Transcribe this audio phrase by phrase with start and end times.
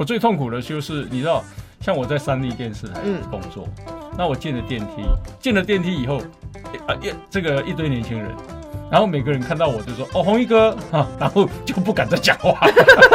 [0.00, 1.44] 我最痛苦的就是你知道，
[1.82, 3.68] 像我在三立电视台嗯工作，
[4.16, 5.02] 那我进了电梯，
[5.38, 6.16] 进了电梯以后，
[6.88, 8.30] 啊一这个一堆年轻人。
[8.90, 12.58] 然后每个人看到我就说：“哦，红衣哥啊！” 然后就不敢再讲话。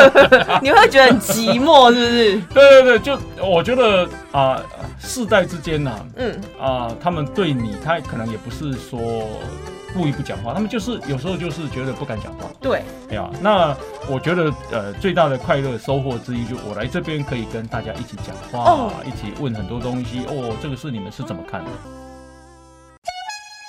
[0.61, 2.41] 你会觉得很寂寞，是不是？
[2.53, 4.61] 对对对，就我觉得啊、
[4.99, 9.01] 世代之间呐、嗯，啊、他们对你，他可能也不是说
[9.95, 12.49] 故意不讲话，他们就是有时候就是觉得不敢讲话。
[12.59, 13.75] 对，哎呀，那
[14.09, 20.25] 我觉得呃最大的快乐收获之一，就我来这边可以跟大家一起讲话，哦一起问很多东西。
[20.27, 21.71] 哦，这个事你们是怎么看的？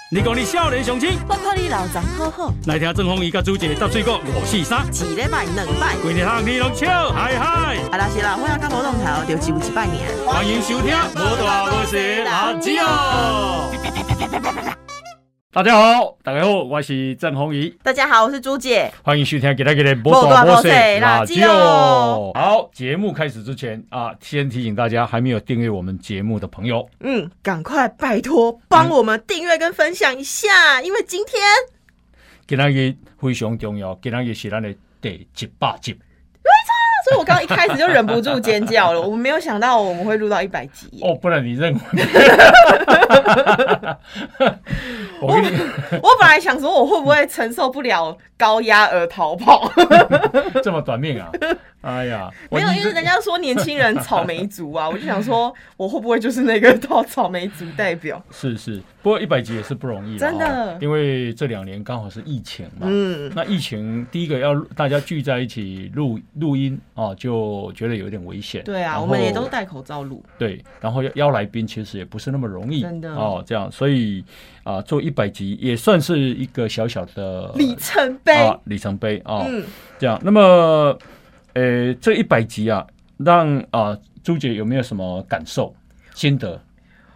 [0.08, 10.08] 你讲你少年雄心，我看你老张好好，来听郑丰仪甲朱姐搭水果五四三，一礼拜两摆，规日通你拢笑嗨嗨，啊啦是啦，我阿甲无动头，就只有一百年。
[10.24, 13.72] 欢迎收听无大无小垃圾哦。
[15.56, 18.92] 大家好，大家好，我是郑宏仪，大家好，我是朱姐。
[19.02, 31.40] 欢迎收听给他给的无大无小垃圾哦好，节目开始之前啊，先提醒大家，还没有订阅我们节目的朋友，嗯，赶快拜托帮我们订阅跟分享一下，因为今天
[32.46, 35.98] 给他个非常重要，给他个是咱的第一百集。
[37.06, 40.88] 所以我刚刚一开始就忍不住尖叫了，我没有想到我们会录到一百集。
[41.02, 41.80] 哦，不然你认为？
[45.20, 45.32] 我
[46.02, 49.70] 我本来想说我会不会承受不了高压而逃跑，
[50.64, 51.30] 这么短命啊！
[51.86, 58.20] 哎呀， 没有，因为人家说年轻人 草莓族啊，我就想说我会不会就是那个到草莓族代表？
[58.32, 62.88] 是是，不过一百集也是不容易啦真的哦因为这两年刚好是疫情嘛。
[62.90, 68.64] 嗯，那疫情第一个要大家聚在一起录录音啊，就觉得有点危险。
[68.64, 74.24] 对啊，我们也都戴口罩录，对，然后要邀来宾其实也不是那么容易，真的哦，这样，所以
[74.64, 78.34] 啊，做一百集也算是一个小小的里程碑。
[78.34, 79.44] 啊里程碑啊。
[79.46, 79.64] 嗯，
[79.98, 80.98] 这样，那么，
[81.56, 85.74] 呃，这一百集啊，让啊朱姐有没有什么感受、
[86.14, 86.60] 心得？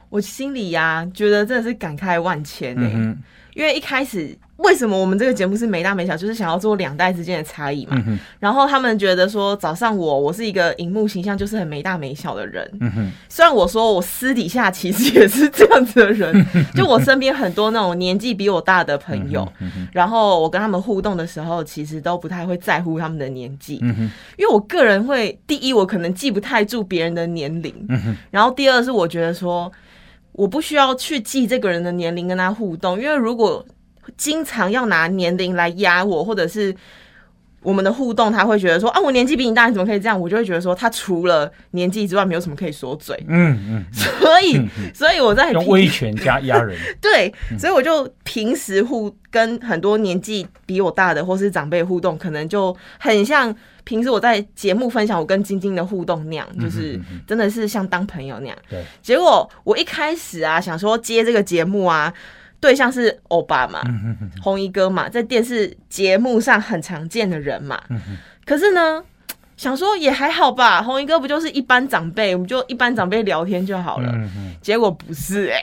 [0.09, 3.23] 我心里呀、觉得真的是感慨万千呢、嗯哼，
[3.55, 8.03] 因为一开始为什么我们这个节目是没大没小，就是想要做两代之间的差异嘛。
[8.07, 19.51] 嗯，然后他们觉得说，早上我我是一个荧幕形象就是很没大没小的人，嗯，虽然我说我私底下其实也是这样子的人， 就我身边很多那种年纪比我大的朋友，
[19.93, 29.73] 然后我跟他们互动的时候，其实都不太会在乎他们的年纪，嗯，因为我个人会第一，我可能记不太住别人的年龄，嗯，然后第二是我觉得说，
[30.41, 33.63] 我不需要去记这个人的年龄跟他互动，因为如果
[34.17, 36.75] 经常要拿年龄来压我，或者是
[37.63, 40.19] 我们的互动，他会觉得说啊，我年纪比你大，你怎么可以这样？
[40.19, 43.17] 我就会觉得说，他除了年纪之外，没有什么可以说嘴。
[43.29, 44.61] 嗯嗯，所以，
[44.95, 53.55] 所以我在用威权加压人， 对，所以我就平时互跟很多年纪比我大的或是长辈互动，可能就很像
[53.85, 58.57] 平时我在节目分享我跟晶晶的互动那样，就是真的是像当朋友那样。
[58.71, 62.13] 对，结果我一开始啊，想说接这个节目啊，
[62.61, 63.83] 对象是欧巴嘛，
[64.43, 67.81] 红衣哥嘛，在电视节目上很常见的人嘛。
[67.89, 69.03] 嗯可是呢，
[69.57, 74.13] 想说也还好吧，红衣哥不就是一般长辈，我们就一般长辈聊天就好了。
[74.61, 75.63] 结果不是哎、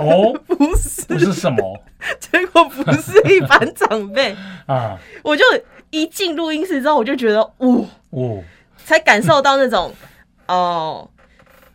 [0.00, 1.80] 哦， 不是，不是什么？
[2.20, 4.96] 结果不是一般长辈， 啊？
[5.22, 5.44] 我就
[5.90, 7.76] 一进录音室之后，我就觉得，哇，
[8.10, 8.42] 哦，
[8.84, 9.92] 才感受到那种
[10.46, 11.08] 哦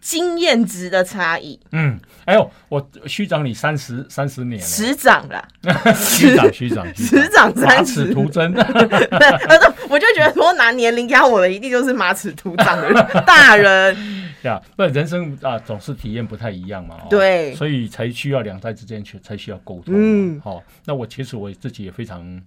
[0.01, 1.59] 经验值的差异。
[1.71, 5.47] 嗯，哎呦，我虚长你三十三十年了，师长啦，
[5.95, 9.57] 虚长虚长 虚师长马三十，齿徒增，对，
[9.89, 13.95] 我就觉得说拿年龄压我的，一定就是马齿徒长的人 大人。
[14.43, 17.07] 呀，不，人生啊总是体验不太一样嘛，哦。
[17.09, 17.53] 对。
[17.55, 19.93] 所以才需要两代之间去才需要沟通。
[19.93, 22.41] 嗯嗯，好，那我其实我自己也非常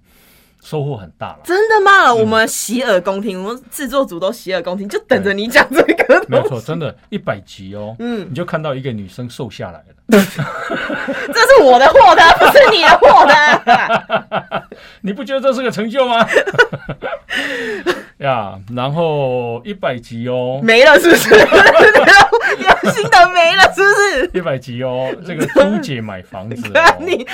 [0.62, 1.40] 收获很大了。
[1.44, 2.14] 真的吗？
[2.14, 6.24] 我们洗耳恭听，我们制作组都洗耳恭听，就等着你讲这个。
[6.28, 14.62] 没有错，真的，一百集哦，嗯你就看到一个女生瘦下来了， 这是我的获得，不是你的获得。
[15.02, 16.26] 你不觉得这是个成就吗？
[18.18, 21.30] 呀，然后一百集哦，没了是不是？
[21.34, 24.30] 有新的没了是不是？
[24.38, 26.54] 一百集哦，这个朱姐买房子
[27.00, 27.26] 你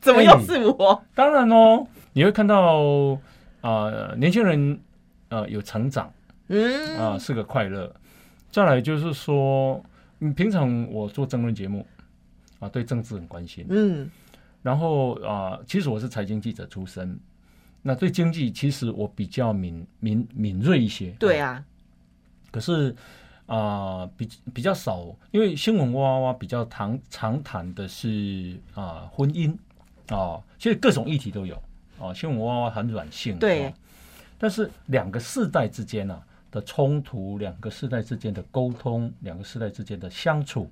[0.00, 1.02] 怎么又是我？
[1.14, 1.84] 当然哦，
[2.16, 3.20] 你会看到
[3.60, 4.80] 啊、年轻人
[5.28, 6.10] 呃有成长。
[6.48, 7.94] 嗯啊，是个快乐。
[8.50, 9.84] 再来就是说，
[10.20, 11.86] 嗯，平常我做争论节目
[12.58, 13.66] 啊，对政治很关心。
[13.68, 14.10] 嗯
[14.62, 17.20] 然后啊，其实我是财经记者出身，
[17.82, 21.10] 那对经济其实我比较敏敏敏锐一些。
[21.18, 21.62] 对啊，
[22.50, 22.96] 可是
[23.44, 29.54] 啊，比比较少，因为新闻哇哇哇比较常常谈的是啊婚姻
[30.08, 31.60] 啊，其实各种议题都有
[31.98, 33.38] 啊，新闻娃娃很软性。
[33.38, 33.72] 对啊
[34.38, 36.20] 但是两个世代之间呢、啊、
[36.50, 40.70] 的冲突，两个世代之间的沟通，两个世代之间的相处，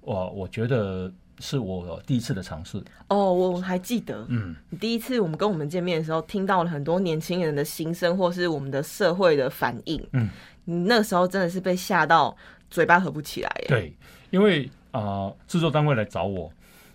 [0.00, 1.08] 我我觉得
[1.38, 2.82] 是我第一次的尝试。
[3.06, 10.04] 哦，我还记得，嗯，你第一次我们跟我们见面的时候，听到了很多年轻人的心声，或是我们的社会的反应。
[10.12, 10.28] 嗯，
[10.64, 12.36] 你那时候真的是被吓到
[12.68, 13.66] 嘴巴合不起来耶。
[13.68, 13.96] 对，
[14.30, 16.50] 因为啊，制、作单位来找我。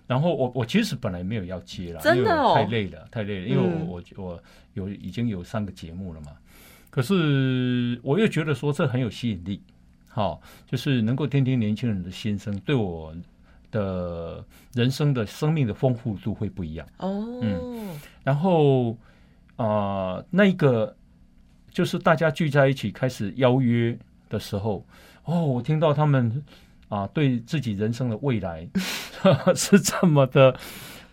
[0.09, 2.55] 然后我我其实本来没有要接了，真的哦？
[2.55, 3.87] 太累了，太累了，因为嗯。
[3.87, 6.31] 我我我有已经有三个节目了嘛，
[6.89, 9.61] 可是我又觉得说这很有吸引力，
[10.07, 13.13] 好、就是能够听听年轻人的心声，对我
[13.69, 16.87] 的人生的生命的丰富度会不一样。
[16.97, 17.99] 哦，嗯。
[18.23, 18.97] 然后
[19.57, 20.95] 啊、呃那一个
[21.69, 23.95] 就是大家聚在一起开始邀约
[24.27, 24.83] 的时候，
[25.25, 26.43] 哦，我听到他们
[26.87, 28.67] 啊对自己人生的未来
[29.55, 30.55] 是这么的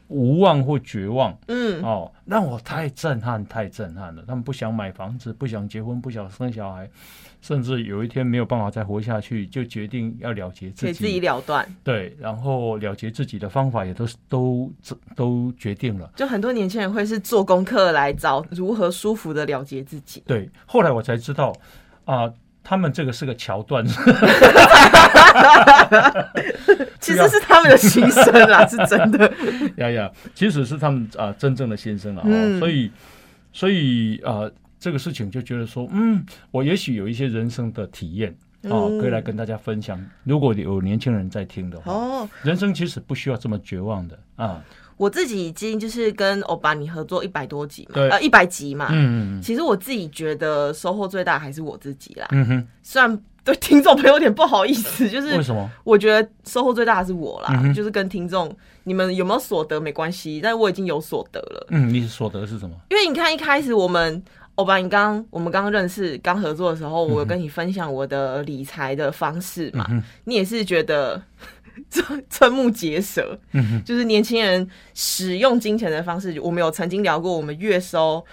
[0.08, 4.22] 无望或绝望嗯，哦，让我太震撼，太震撼了。
[4.26, 6.88] 他们不想买房子，不想结婚，不想生小孩，
[7.40, 10.92] 甚至有一天没有办法再活下去，就决定要了结自己。
[10.92, 11.66] 自己了断。
[11.82, 14.72] 对，然后了结自己的方法也都是都
[15.16, 16.08] 都决定了。
[16.14, 20.22] 就很多年轻人会是做功课来找如何舒服的了结自己。
[20.24, 21.52] 对，后来我才知道
[22.04, 22.32] 啊、
[22.68, 23.86] 他们这个是个桥段，
[26.98, 29.32] 其实是他们的心声啦， 是真的。
[29.76, 32.90] 呀呀，其实是他们啊、真正的心声了、哦，嗯所以
[33.52, 38.30] 所以啊、这个事情就觉得说，嗯，我也许有一些人生的体验
[38.64, 40.04] 啊、嗯可以来跟大家分享。
[40.24, 44.60] 如果有年轻人在听的话，哦，人生其实不需要这么绝望的啊。
[44.96, 48.88] 我自己已经就是跟欧巴你合作一百多集嘛，呃，一百集嘛。
[48.92, 52.26] 嗯嗯其实我自己觉得收获最大还是我自己啦。
[52.30, 55.70] 嗯哼，虽然对听众朋友有点不好意思， 就是为什么？
[55.84, 58.54] 我觉得收获最大的是我啦，嗯就是跟听众
[58.84, 61.66] 你们有没有所得没关系，但我已经有所得了。
[61.70, 62.74] 嗯，你所得是什么？
[62.90, 64.22] 因为你看一开始我们。
[64.56, 69.84] 欧巴，你刚我们刚刚认识、刚合作的时候，我有跟你分享我的理财的方式嘛？
[69.90, 71.20] 嗯你也是觉得
[71.92, 73.38] 瞠瞠目结舌，
[73.84, 76.40] 就是年轻人使用金钱的方式。
[76.40, 78.24] 我们有曾经聊过，我们月收，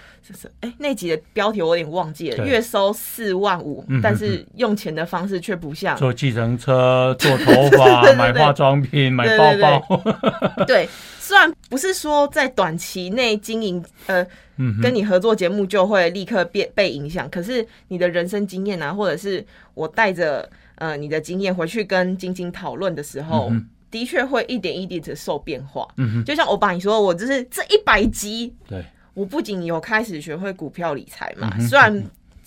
[0.78, 5.96] 那集的标题我有点忘记了，月收四万五嗯，但是用钱的方式却不像。
[5.96, 10.64] 坐计程车、做头发、 买化妆品、买包包。
[10.66, 10.88] 对，
[11.18, 14.26] 虽然不是说在短期内经营，呃，
[14.56, 19.44] 嗯，跟你合作节目就会立刻变被影响，可是你的人生经验啊，或者是
[19.74, 25.86] 我带着呃你的经验回去跟晶晶讨论的时候，嗯的确会一点一滴的受变化。
[25.96, 28.84] 嗯哼，就像我把你说，我就是这一百集，对，
[29.14, 32.04] 我不仅有开始学会股票理财嘛，嗯虽然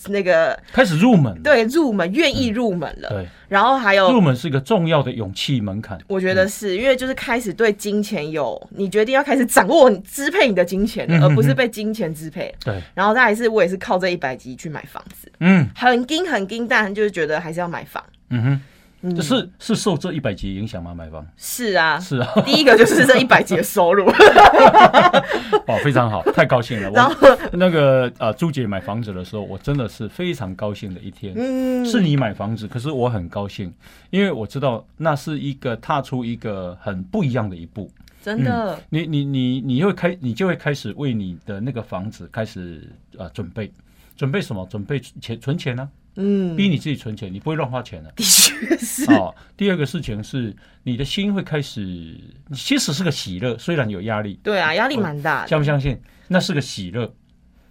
[0.07, 1.41] 那个开始入门。
[1.43, 4.21] 对入门愿意入门了，对，然后还有入有。
[4.21, 5.97] 门是一个重要的勇气门槛。
[6.07, 12.53] 我觉得是因为就是开始对金钱有，你决定要开始掌握、你支配你的金钱了，嗯而不是被金钱支配。
[12.63, 18.03] 对，然后再来是我也是靠这一百集去买房子，嗯很金很金，但就是觉得还是要买房。
[18.29, 18.61] 嗯哼，
[19.09, 20.93] 嗯这是是受这一百集影响吗？
[20.93, 24.05] 买房是啊，是啊，第一个就是这一百集的收入，
[25.65, 26.89] 哦，非常好，太高兴了。
[26.91, 27.15] 然后
[27.53, 31.33] 那个啊，朱姐买房子的时候，我真的是非常高兴的一天。
[31.35, 33.73] 嗯，是你买房子，可是我很高兴，
[34.09, 37.89] 因为我知道那是一个踏出一个很不一样的一步。
[38.23, 43.71] 真的，你你你你会开，你就会开始为你的那个房子开始呃准备，
[44.17, 44.67] 准备什么？
[44.69, 45.87] 准备钱存钱呢、
[46.17, 52.19] 嗯，逼你自己存钱，你不会乱花钱的、的确是，哦，第二个事情是你的心会开始，
[52.53, 55.97] 其实是个喜乐，虽然有压力，对啊，压力蛮大的，相不相信？
[56.27, 57.03] 那是个喜乐，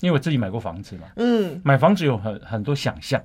[0.01, 3.23] 因为我自己买过房子嘛，嗯，买房子有很很多想象。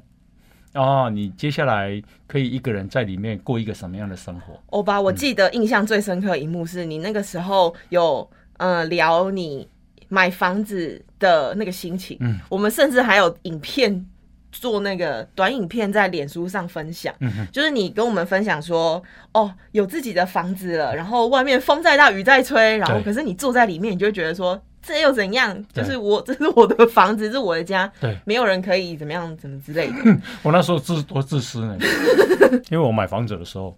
[0.74, 4.58] 哦，你接下来可以一个人在里面过一个什么样的生活？
[4.68, 9.68] 欧巴，我记得印象最深刻的一幕是你那个时候有呃聊你
[10.08, 14.06] 买房子的那个心情，嗯，我们甚至还有影片
[14.52, 19.02] 做那个短影片在脸书上分享，嗯，就是你跟我们分享说，
[19.34, 24.62] 哦，有自己的房子了，然后外面风再大雨再吹，然后可是你坐在里面，你就会觉得说。
[24.84, 25.64] 这又怎样？
[25.72, 29.94] 就是我，这是我的房子，这是我的家，对没有人可以怎么样，怎么之类的。
[30.42, 31.78] 我那时候自多自私呢，
[32.72, 33.78] 因为我买房子的时候，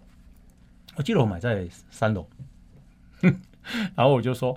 [0.96, 2.26] 我记得我买在三楼，
[3.20, 4.56] 然后我就说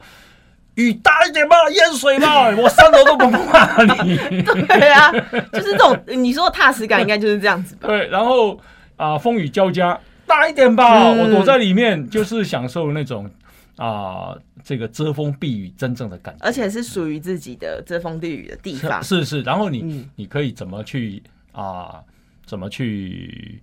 [0.77, 4.15] 雨大一点吧，淹水吧， 我三楼都不怕你。
[4.41, 5.11] 对啊，
[5.51, 7.87] 就是这种你说的踏实感，应该就是这样子吧。
[7.87, 8.59] 对，然后
[8.95, 13.29] 啊、风雨交加，大一点吧，嗯我躲在里面就是享受那种
[13.77, 16.45] 啊、这个遮风避雨真正的感觉。
[16.45, 19.03] 而且是属于自己的遮风避雨的地方。
[19.03, 21.99] 是是，然后你、嗯你可以怎么去啊、
[22.45, 23.61] 怎么去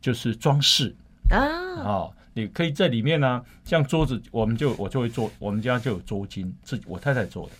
[0.00, 0.94] 就是装饰
[1.30, 1.38] 啊，
[1.84, 2.08] 啊、
[2.40, 7.52] 你可以在里面呢、像桌子，我们就我就会做，我们家就有桌巾，自己我太太做的。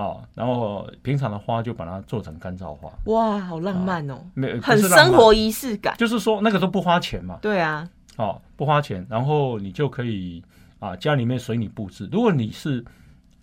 [0.00, 4.24] 啊，然后平常的花就把它做成干燥花，哇，好浪漫哦，
[4.62, 5.94] 很生活仪式感。
[5.98, 10.42] 就是说那个都不花钱嘛，对啊，哦，不花钱，然后你就可以
[10.78, 12.08] 啊家里面随你布置。
[12.10, 12.82] 如果你是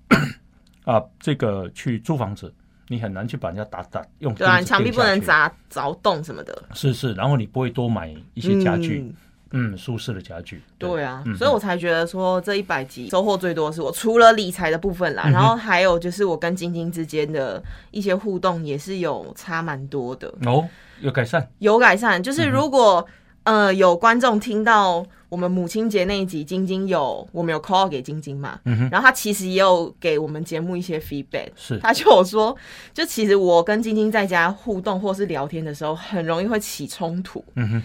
[0.86, 2.52] 啊这个去租房子，
[2.88, 9.14] 你很难去把人家打打用对啊，墙壁不能砸凿洞什么的，是是，然后你不会多买一些家具，嗯
[9.52, 11.04] 嗯，舒适的家具，对。
[11.04, 20.68] 啊，嗯所以我才觉得说这一百集收获最多是我，除了理财的部分啦，嗯然后还有就是我跟晶晶之间的一些互动也是有差蛮多的，哦，
[21.02, 22.22] 有改善，有改善。
[22.22, 23.06] 就是嗯如果、
[23.50, 32.56] 呃有观众听到我们母亲节那一集，晶晶有我们有 call 给晶晶嘛，嗯哼，然后他其实也有给我们节目一些 feedback，是，他就有说，
[32.94, 37.44] 就其实我跟晶晶在家互动或是聊天的时候，很容易会起冲突。
[37.56, 37.82] 嗯哼，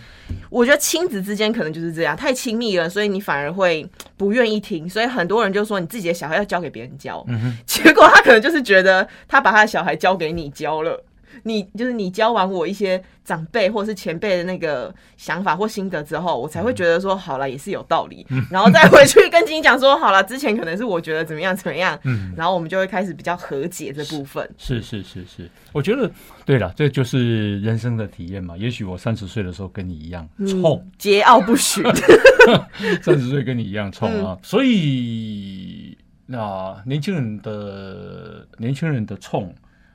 [0.50, 3.86] 我觉得亲子之间可能就是这样，太亲密了，所以你反而会
[4.18, 4.88] 不愿意听。
[4.88, 11.02] 所以很多人就说，你自己的小孩要交给别人教，嗯哼，结果他可能就是觉得他把他的小孩交给你教了。
[11.42, 22.32] 你就是你教完我一些长辈或是前辈的那个想法或心得之后，我才会觉得说好了也是有道理，然后再回去跟晶晶讲说好了，之前可能是我觉得怎么样怎么样，嗯。
[22.36, 24.48] 然后我们就会开始比较和解这部分。
[24.58, 26.10] 是是是是，我觉得
[26.44, 28.56] 对了，这就是人生的体验嘛。
[28.56, 31.84] 也许我三十岁的时候跟你一样冲，嗯桀骜不驯。
[33.02, 39.54] 三十岁跟你一样冲啊，所以那年轻人的年轻人的冲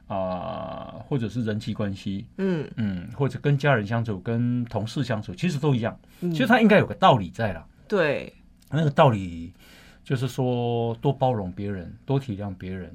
[0.10, 5.98] 啊、或者是人际关系，嗯，嗯，或者跟家人相处、跟同事相处，其实都一样。
[6.22, 8.34] 嗯其实他应该有个道理在啦，对，
[8.72, 9.54] 那个道理
[10.04, 12.92] 就是说多包容别人，多体谅别人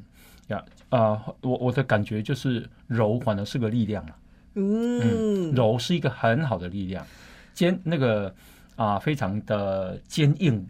[0.48, 0.62] 呀。
[0.88, 4.16] 啊、我我的感觉就是柔反而是个力量了。
[4.56, 7.06] 嗯，柔是一个很好的力量，
[7.52, 8.34] 坚那个
[8.74, 10.66] 啊、非常的坚硬，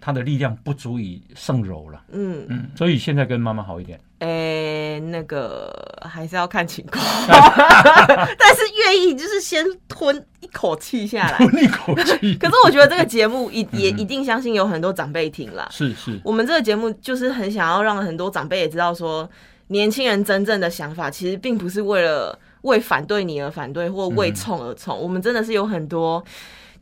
[0.00, 2.02] 它的力量不足以胜柔了。
[2.12, 4.00] 嗯，嗯，所以现在跟妈妈好一点。
[4.96, 5.70] 诶、那个
[6.02, 11.36] 还是要看情况， 但是愿意就是先吞一口气下来。
[11.36, 12.34] 吞一口气。
[12.36, 15.68] 可是我觉得这个节目一也嗯一定相信有很多长辈听啦。
[15.70, 19.28] 是是，我们这个节目就是很想要让很多长辈也知道说，
[19.68, 24.98] 年轻人真正的想法其实并不是为了为反对你而反对，或为冲而冲。
[24.98, 26.24] 我们真的是有很多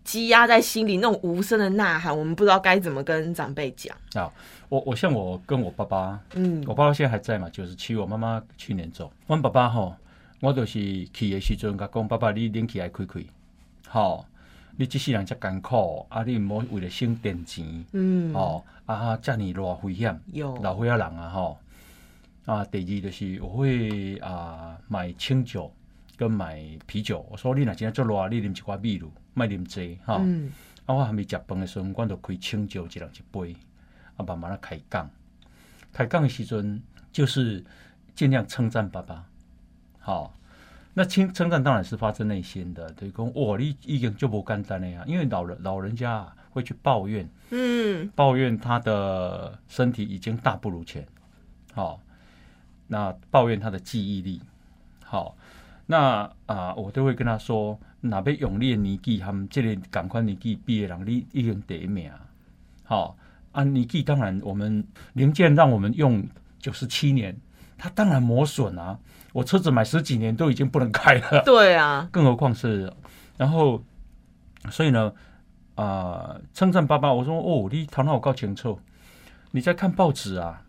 [0.04, 3.96] 积压在心里那种无声的呐喊，我们不知道该怎么跟长辈讲。
[4.14, 4.30] 啊，
[4.68, 9.12] 我我像我跟我爸爸，嗯我爸爸现在还在嘛，九十七，我妈妈去年走。
[9.26, 9.94] 阮爸爸吼，
[10.40, 13.20] 我就是去的时阵，甲讲爸爸，你冷气爱开开，
[13.88, 14.24] 吼，
[14.76, 20.18] 你即世人遮艰苦，啊，你毋好为了省电钱，嗯，吼，啊，遮尔偌危险。
[20.32, 21.58] 有老岁仔人啊，吼
[22.46, 25.72] 啊，第二就是我会啊买清酒
[26.16, 27.24] 跟买啤酒。
[27.30, 30.18] 我说你若真正做热，你啉一寡秘鲁，莫啉济哈。
[30.20, 30.50] 嗯
[30.86, 33.56] 啊，我还没食饭的时阵，我就开清酒，一人一杯，
[34.16, 35.10] 啊，慢慢的开讲。
[35.92, 36.80] 开讲的时阵，
[37.12, 37.64] 就是
[38.14, 39.24] 尽量称赞爸爸，
[39.98, 40.34] 好。
[40.96, 45.02] 那称称赞当然是发自内心的，对讲哇，你已经就不简单了呀。
[45.08, 51.04] 因为老人老人家啊会去抱怨，嗯抱怨他的身体已经大不如前，
[51.72, 52.00] 好、
[52.86, 54.40] 那抱怨他的记忆力，
[55.02, 55.36] 好、
[55.86, 62.08] 那啊、我都会跟他说，哪边勇烈年纪，他们这里赶快年纪毕业人，你已经第一名，
[62.84, 63.16] 好、
[63.54, 66.22] 啊，年纪当然我们零件让我们用
[66.58, 67.34] 九十七年，
[67.78, 68.98] 它当然磨损啊，
[69.32, 72.92] 我车子买十几年都已经不能开了， 对啊，更何况是，
[73.36, 73.82] 然后，
[74.70, 75.12] 所以呢，
[75.76, 78.78] 啊、称赞爸爸，我说哦，你头脑有够清楚，
[79.52, 80.62] 你在看报纸啊，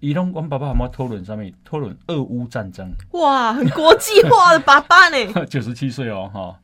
[0.00, 5.16] 伊拢我们爸爸妈妈讨论上面讨论俄乌战争，哇，很国际化的爸爸呢。
[5.46, 6.58] 九十七岁哦哈，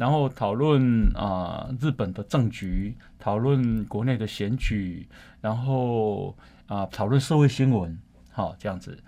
[0.00, 5.06] 然后讨论啊、日本的政局，讨论国内的选举，
[5.42, 6.34] 然后
[6.66, 7.98] 啊讨论社会新闻，
[8.32, 8.98] 好、这样子。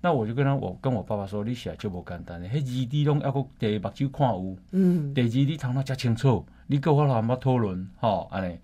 [0.00, 4.56] 那我就跟他，我跟我爸爸说，你写就无简单嘞，迄字字拢要个第目睭看有。
[4.72, 5.14] 嗯。
[5.14, 8.58] 第二，你头脑遮清楚，你跟我老妈讨论，吼，安尼，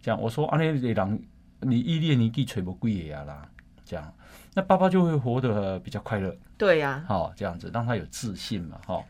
[0.00, 1.22] 这样我说安尼的人，
[1.62, 3.48] 你依恋年纪揣无几个啊啦，
[3.84, 4.14] 这样，
[4.54, 9.02] 那爸爸就会活得比较快乐，对呀、好，这样子让他有自信嘛，哈，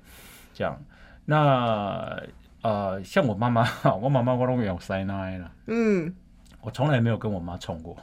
[0.55, 0.81] 这样，
[1.25, 2.23] 那
[2.63, 3.69] 呃，像我妈妈，
[4.01, 6.15] 我妈妈我拢用塞奶啦，嗯，
[6.61, 7.97] 我从来没有跟我妈冲过，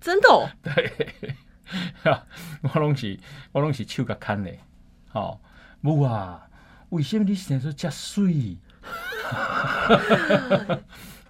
[0.00, 0.48] 真的、哦，
[2.62, 3.18] 我拢是
[3.52, 4.52] 我拢是手甲牵的，
[5.12, 5.40] 吼，
[5.80, 6.46] 母啊，
[6.90, 8.58] 为什么你生出遮水？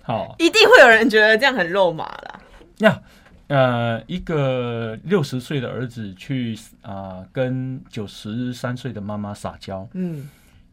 [0.02, 2.40] 好一定会有人觉得这样很肉麻啦。
[2.78, 3.00] 呀，
[3.46, 10.28] 呃，一个六十岁的儿子去啊、跟九十三岁的妈妈撒娇，嗯，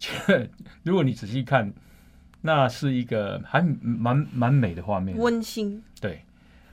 [0.84, 1.72] 如果你仔细看，
[2.42, 5.18] 那是一个还蛮蛮美的画面。
[5.18, 6.22] 温馨，对，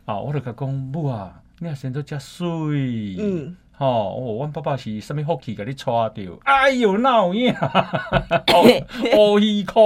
[0.07, 5.77] 啊，我就甲讲母啊，你也生出遮水，嗯，吼、哦，阮爸爸是什么福气给你带
[6.11, 6.39] 着？
[6.45, 9.81] 哎呦，那有影， 哦，哦一颗，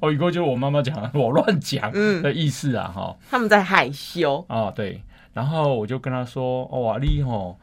[0.00, 2.22] 哦一颗就是我妈妈讲，我乱讲嗯。
[2.22, 5.00] 的意思啊，哈、他们在害羞，啊，对，
[5.32, 7.56] 然后我就跟他说，哦，啊，你吼、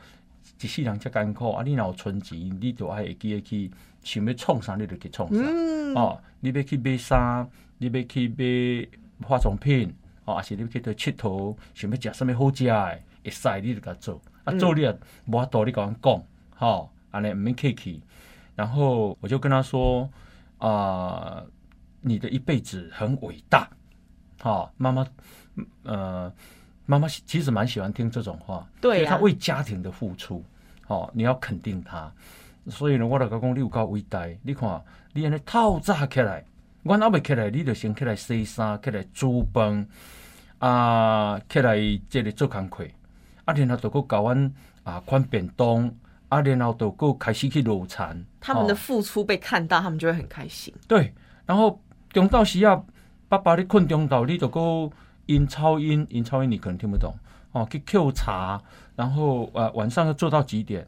[0.61, 3.71] 一世人遮艰苦，啊，你若有存钱，你就爱会记得去
[4.03, 5.39] 想要创啥，你就去创啥。
[5.41, 9.93] 嗯，哦，你要去买衫，你要去买化妆品，
[10.25, 14.21] 哦，还是你要去倒佚佗，想要食啥物好食诶，会使你就甲做。
[14.43, 16.23] 啊，做你也无法度，你甲阮讲，
[16.55, 18.01] 吼、安尼毋免客气。
[18.55, 20.09] 然后我就跟他说，
[20.57, 21.43] 啊、
[22.01, 23.69] 你的一辈子很伟大，
[24.39, 25.05] 好、妈妈，
[25.83, 26.33] 呃，
[26.87, 30.43] 妈妈其实蛮喜欢听这种话，对啊她为家庭的付出，
[30.87, 32.11] 哦，你要肯定她。
[32.69, 34.81] 所以呢，我就甲讲，你有够伟大，你看，
[35.13, 36.43] 你安尼透早起来，
[36.83, 39.87] 阮还未起来，你就先起来洗衫，起来煮饭，
[40.59, 41.77] 啊，起来
[42.09, 42.85] 这里做工课，
[43.45, 44.53] 啊，然后就搁教阮
[44.83, 45.89] 啊款便当，
[46.29, 48.25] 啊，然后就搁开始去落田。
[48.39, 50.73] 他们的哦付出被看到，他们就会很开心。
[50.87, 51.13] 对，
[51.45, 52.81] 然后中昼时啊，
[53.27, 54.89] 爸爸你困中昼，你就搁
[55.27, 57.13] 音超音，音超音你可能听不懂
[57.51, 58.61] 哦，去 Q 茶，
[58.95, 60.81] 然后呃晚上要做到几点，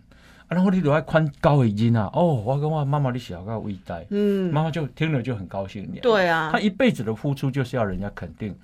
[0.47, 5.89] 啊、然后你就爱宽高的音啊，哦，我跟我妈妈你小个伟大，嗯，妈妈就听了就很高兴。
[6.01, 8.55] 对啊她，一辈子的付出就是要人家肯定，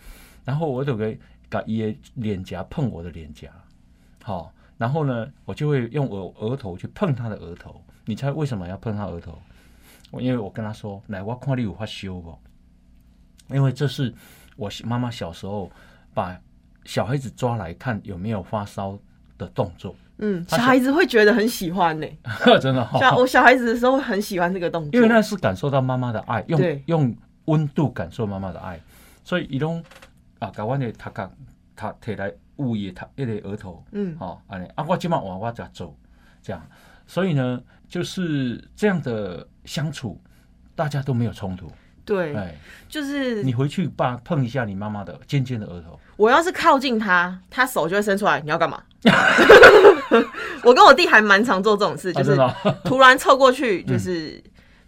[0.43, 1.17] 然后我就给
[1.49, 3.49] 把伊的脸颊碰我的脸颊，
[4.23, 7.79] 好、然后呢，我就会用我额头去碰她的额头。
[8.05, 9.37] 你猜为什么要碰她额头？
[10.11, 12.37] 我因为我跟她说，来，我看你有发烧不？
[13.49, 14.13] 因为这是
[14.55, 15.71] 我妈妈小时候
[16.13, 16.39] 把
[16.85, 18.97] 小孩子抓来看有没有发烧
[19.37, 22.07] 的动作，嗯，小孩子会觉得很喜欢呢、
[22.61, 26.81] 真的哈、小我小孩子的时候很喜欢这个动作，因为那是感受到妈妈的爱，用对。
[26.85, 28.79] 用温度感受妈妈的爱，
[29.23, 29.83] 所以伊拢
[30.39, 31.31] 啊，甲阮的头壳
[31.75, 34.15] 他摕来捂伊的头一个额头，嗯。
[34.19, 34.65] 哦，安尼。
[34.75, 35.95] 啊，我今晚晚我才做
[36.41, 36.67] 这样，
[37.05, 40.19] 所以呢，就是这样的相处，
[40.75, 41.69] 大家都没有冲突。
[42.05, 42.55] 对，哎，
[42.87, 48.81] 就是你回去把碰一下你妈妈的尖尖的额头，我要是靠近他，他手就会伸出来，你要干嘛？
[50.63, 52.37] 我跟我弟还蛮常做这种事，就是
[52.83, 54.41] 突然凑过去， 就是。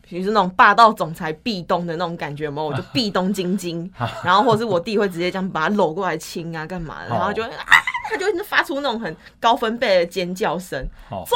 [0.10, 2.68] 比如说那种霸道总裁壁咚的那种感觉有没有？
[2.68, 3.92] 我就 壁咚晶晶，
[4.24, 7.10] 然后或者是我弟会直接这样把他搂过来亲啊，干嘛的？
[7.10, 7.66] 然后就会啊，
[8.10, 11.36] 他就会发出那种很高分贝的尖叫声，好，走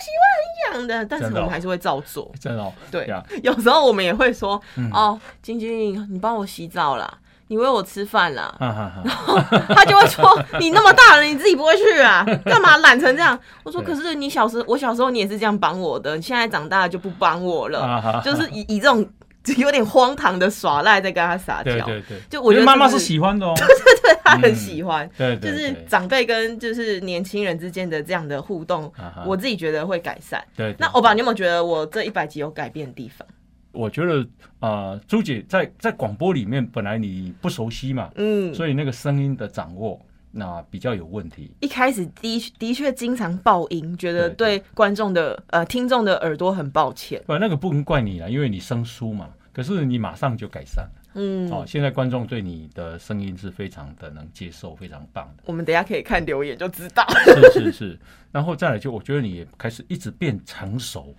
[0.00, 2.30] 喜欢很痒的，但是我们还是会照做。
[2.40, 7.12] 真的哦，对呀，有时候我们也会说，嗯哦，晶晶，你帮我洗澡啦，
[7.48, 12.24] 你喂我吃饭啦， 哈哈哈， 他就会说：“你那么大了，你自己不会去啊？
[12.44, 18.20] 干嘛懒成这样？”我说：“可是你小时，我小时候你也是这样帮我的，你现在长大了就不帮我了。
[18.24, 19.06] 就是以以这种
[19.58, 21.64] 有点荒唐的耍赖在跟他撒娇。
[21.64, 25.08] 对对对，就我觉得妈妈是是喜欢的哦， 对对对他很喜欢。
[25.16, 28.92] 对对，就是对长辈跟就是年轻人之间的这样的互动，
[29.24, 30.42] 我自己觉得会改善。
[30.56, 33.26] 对，对那欧巴，你有没有觉得我这一百集有改变的地方？
[33.72, 34.26] 我觉得
[34.60, 40.00] 呃，朱姐在在广播里面本来你不熟悉嘛，嗯，所以那个声音的掌握
[40.38, 41.50] 那比较有问题。
[41.60, 47.22] 一开始的的确经常爆音，觉得对对观众的呃听众的耳朵很抱歉。
[47.26, 49.30] 不，那个不能怪你了，因为你生疏嘛。
[49.52, 50.90] 可是你马上就改善了。
[51.14, 55.44] 嗯，哦，现在观众对你的声音是非常的能接受，非常棒的。
[55.46, 57.02] 我们等一下可以看留言就知道。
[57.24, 57.98] 是是是，
[58.30, 61.14] 然后再来就我觉得你也开始一直变成熟。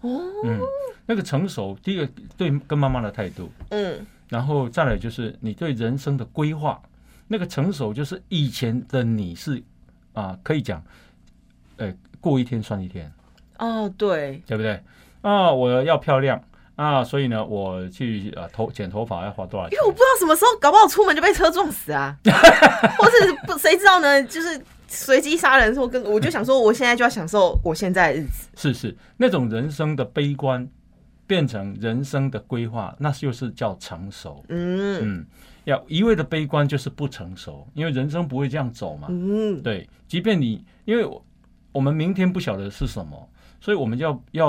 [0.00, 0.58] 哦，嗯，
[1.06, 6.82] 那个成熟，第一个对跟妈妈的态度，嗯然后再来就是你对人生的规划。
[7.28, 9.62] 那个成熟就是以前的你是
[10.12, 10.82] 啊、可以讲，
[11.76, 13.12] 呃，过一天算一天。
[13.58, 14.82] 哦，对，对不对？
[15.20, 16.42] 啊，我要漂亮
[16.74, 19.86] 啊，所以呢，我去啊头剪头发要花多少钱因为？
[19.86, 22.16] 我不知道什么时候，搞不好出门就被车撞死啊，
[22.98, 24.22] 或是不谁知道呢？
[24.24, 28.48] 就是随机杀人，或跟我就想说，我现在就要享受我现在的日子。
[28.56, 30.66] 是是，那种人生的悲观
[31.26, 34.44] 变成人生的规划，那就是叫成熟。
[34.48, 35.26] 嗯嗯，
[35.66, 39.08] 要一味的悲观就是不成熟，因为人生不会这样走嘛。
[39.10, 41.24] 嗯，对，即便你因为我
[41.72, 43.28] 我们明天不晓得是什么，
[43.60, 44.48] 所以我们要要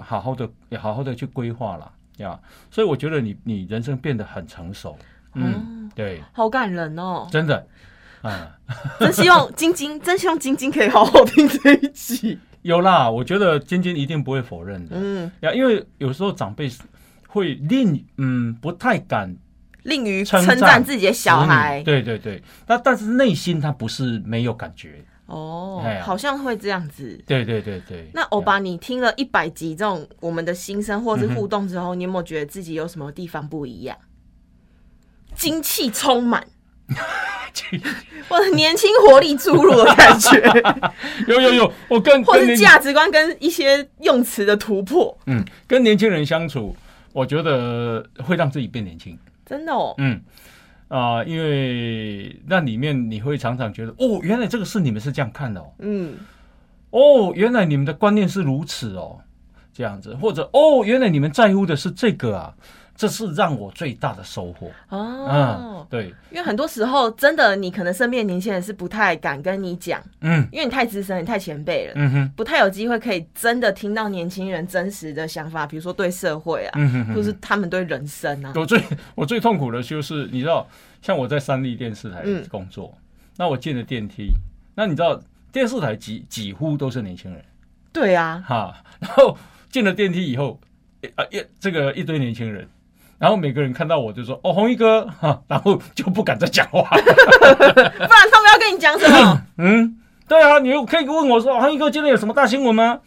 [0.00, 1.90] 好好的好好的去规划啦。
[2.18, 2.38] 呀。
[2.70, 4.96] 所以我觉得你你人生变得很成熟。
[5.34, 7.28] 嗯，对，好感人哦！
[7.30, 7.66] 真的，
[8.22, 8.56] 啊、
[8.98, 12.38] 真希望晶晶，真希望晶晶可以好好听这一集。
[12.62, 14.96] 有啦，我觉得晶晶一定不会否认的。
[14.98, 16.68] 嗯，呀，因为有时候长辈
[17.28, 19.34] 会令嗯不太敢
[19.84, 21.82] 吝于称称赞自己的小孩。
[21.84, 25.04] 对对对，那但是内心他不是没有感觉。
[25.26, 27.22] 哦好像会这样子。
[27.26, 28.08] 对对对对。
[28.14, 33.96] 那欧巴，你听了一百集这种我们的心声或是互动之后，你有没有觉得自己有什么地方不一样？
[35.34, 36.44] 精气充满，
[38.28, 40.42] 或者年轻活力注入的感觉，
[41.28, 46.74] 有有有，我跟或是跟年价值观跟一些用词的突破，嗯跟年轻人相处，
[47.12, 49.16] 我觉得会让自己变年轻。
[49.48, 50.20] 真的哦，嗯。
[50.88, 56.16] 啊、因为那里面你会常常觉得，哦，原来这个事你们是这样看的哦，嗯，
[56.88, 59.20] 哦，原来你们的观念是如此哦，
[59.74, 62.54] 这样子，或者哦，原来你们在乎的是这个啊，
[62.98, 64.68] 这是让我最大的收获。
[64.90, 71.92] 嗯哦，，对，因为很多时候真的，你可能身边的年轻人是不太敢跟你讲，嗯因为你太资深，你太前辈了。
[71.94, 78.52] 嗯哼，不太有机会可以真的听到年轻人真实的想法，比如说对社会啊，嗯哼哼或是他们对人生啊。
[78.56, 78.82] 我最
[79.14, 80.66] 我最痛苦的就是，你知道，
[81.00, 82.92] 像我在三立电视台嗯工作，
[83.36, 84.32] 那我进了电梯，
[84.74, 87.40] 那你知道电视台几几乎都是年轻人
[87.92, 89.38] 对啊，哈，然后
[89.70, 90.58] 进了电梯以后，
[91.14, 92.68] 啊一这个一堆年轻人。
[93.18, 96.82] 然后每个人看到我就说：“哦，红衣哥哈， 然后就不敢再讲话。
[96.90, 97.80] 不然
[98.30, 99.42] 他们要跟你讲什么？
[99.58, 99.96] 嗯，
[100.28, 103.00] 对啊，你可以问我说，红衣哥今天有什么大新闻吗？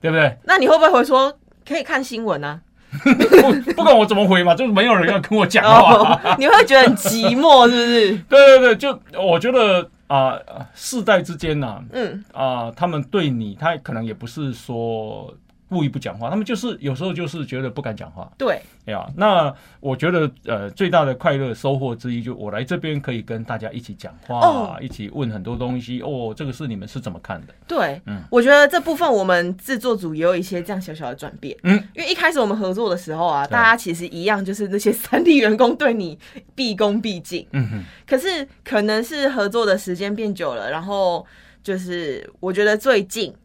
[0.00, 0.36] 对不对？
[0.44, 1.32] 那你会不会回说
[1.66, 2.60] 可以看新闻啊？
[3.02, 5.94] 不不管我怎么回嘛，就是没有人要跟我讲话。
[5.94, 8.16] 哦，你会觉得很寂寞，是不是？
[8.28, 10.38] 对对对，就我觉得啊、
[10.74, 15.34] 世代之间呐、嗯，啊、他们对你，他可能也不是说
[15.74, 18.30] 故意不讲话，他们就是有时候就是觉得不敢讲话。
[18.38, 26.00] 对，哎呀，那我觉得呃，最大的快乐收获之一，就我来这边可以跟大家一起讲话，哦一起问很多东西。
[26.02, 27.54] 哦，这个是你们是怎么看的？
[27.66, 31.56] 对，嗯我觉得这部分我们制作组也有一些这样小小的转变。
[31.64, 36.16] 嗯，因为一开始我们合作的时候啊，大家其实一样，就是那些三 D 员工对你
[36.54, 37.44] 毕恭毕敬。
[37.50, 41.26] 嗯哼，可是可能是合作的时间变久了，然后
[41.62, 43.36] 就是我觉得最近，嗯，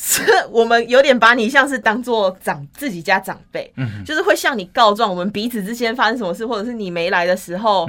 [0.00, 7.86] 是我们有点把你像是当做长自己家长辈，嗯，就是会向你告状我们彼此之间发生什么事，或者是你没来的时候，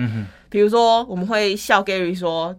[0.49, 2.53] 比如说我们会笑 Gary 说。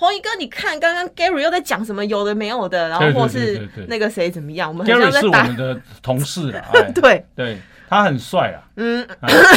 [0.00, 6.54] 红衣哥，你看刚刚 Gary 又在讲什么有的没有的，然后或是那个谁怎么样，我们很 Gary 像在打是我们的同事
[6.94, 9.06] 对，对他很帅啊，嗯，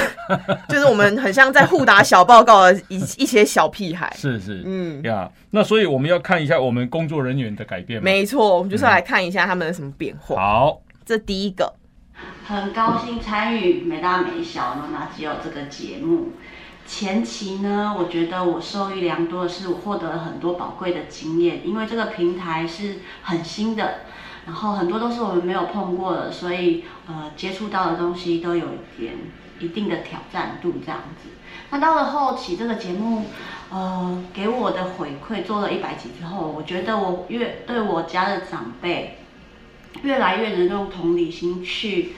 [0.70, 8.06] 就是我们很像在互打小报告的一一些小屁孩，是是，嗯，呀，那所以我们要看一下我们工作人员的改变嘛。
[8.06, 10.36] 没错，我们就是要来看一下他们的什么变化。
[10.36, 11.74] 好，这第一个，
[12.46, 16.30] 很高兴参与没大没小呢那只有这个节目。
[16.84, 24.00] 前期呢，我觉得我受益良多的是，我获得了很多宝贵的经验，因为这个平台是很新的，
[24.52, 29.14] 然后很多都是我们没有碰过的，所以呃接触到的东西都有一点
[29.62, 31.30] 一定的挑战度这样子。
[31.70, 33.28] 那到了后期，这个节目
[33.70, 39.20] 呃给我的回馈，做了一百集之后，我觉得我越对我家的长辈
[40.02, 42.12] 越来越能用同理心去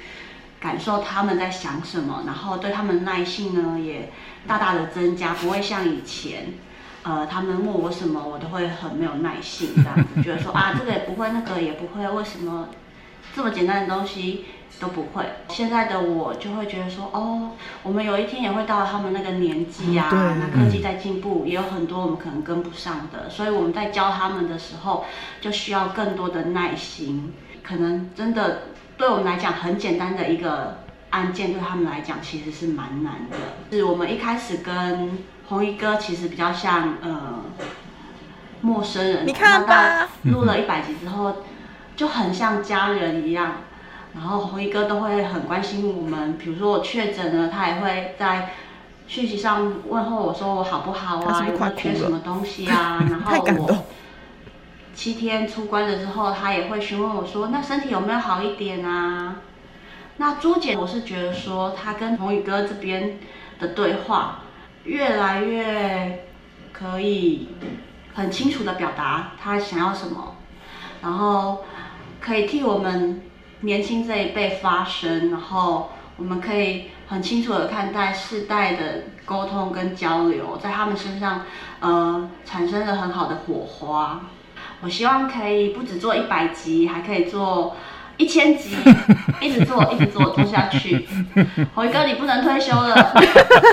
[0.60, 4.12] 感受他们在想什么，然后对他们耐性呢也
[4.48, 6.56] 大大的增加，不会像以前，
[7.04, 12.70] 呃，他们问我什么，我都会很没有耐性这样子，觉得说啊这个也不会，那个也不会，为什么
[13.36, 14.46] 这么简单的东西
[14.80, 15.26] 都不会？
[15.50, 17.52] 现在的我就会觉得说，哦，
[17.84, 25.06] 我们有一天也会到他们那个年纪啊，嗯那科技在进步，也有很多我们可能跟不上的，所以我们在教他们的时候，
[25.42, 27.34] 就需要更多的耐心。
[27.62, 28.64] 可能真的
[28.98, 30.80] 对我们来讲很简单的一个
[31.12, 33.38] 案件，对他们来讲其实是蛮难的。
[33.72, 37.42] 是我们一开始跟红衣哥其实比较像呃
[38.62, 41.38] 陌生人，你看吧录了一百集之后，
[41.96, 43.54] 就很像家人一样。
[44.16, 48.52] 然后红衣哥都会很关心我们，比如说我确诊了，他也会在
[49.08, 53.04] 讯息上问候我说我好不好啊，有没有缺什么东西啊？
[53.10, 53.84] 然后我
[54.94, 59.38] 七天出关了之后，他也会询问我说，那身体有没有好一点啊？
[60.18, 63.18] 那朱姐，我是觉得说，他跟红宇哥这边
[63.60, 64.43] 的对话
[64.84, 66.26] 越来越
[66.72, 67.50] 可以
[68.14, 70.36] 很清楚的表达他想要什么，
[71.02, 71.64] 然后
[72.20, 73.22] 可以替我们
[73.62, 81.44] 年轻这一辈发声，然后我们可以很清楚的看待世代的沟通跟交流，在他们身上
[81.80, 84.22] 呃产生了很好的火花。
[84.82, 87.78] 我希望可以不止做一百集，还可以做
[88.18, 88.76] 一千集，
[89.42, 91.08] 一直做，一直做，做下去。
[91.74, 93.14] 辉哥，你不能退休了。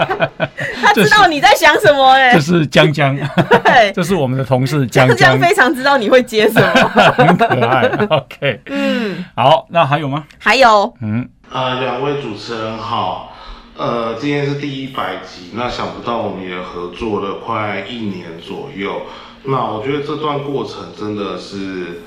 [0.82, 3.16] 他知道你在想什么哎、这是江江，
[3.64, 6.88] 对，这是我们的同事江江，非常知道你会接什么。
[7.12, 7.82] 很可爱。
[8.08, 10.24] OK，嗯，好，那还有吗？
[10.38, 13.36] 还有嗯，呃，两位主持人好，
[13.76, 19.02] 呃，今天是第一百集，那想不到我们也合作了快一年左右，
[19.44, 22.02] 那我觉得这段过程真的是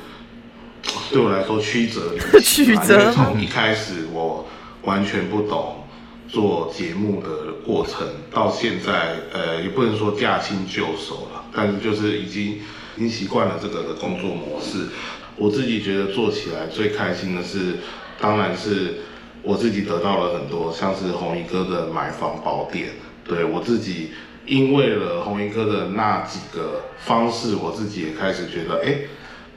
[1.13, 4.47] 对我来说曲折离奇 曲折从一开始我
[4.82, 5.86] 完全不懂
[6.28, 12.54] 做节目的过程，到现在呃也不能说驾轻就熟了，但是就是已经
[12.97, 14.88] 已经习惯了这个的工作模式。
[15.36, 17.76] 我自己觉得做起来最开心的是，
[18.19, 19.02] 当然是
[19.43, 22.89] 我自己得到了很多，像是红衣哥的买房宝典，
[23.23, 24.10] 对我自己
[24.47, 28.95] 因为了红衣哥的那几个方式，我自己也开始觉得，哎，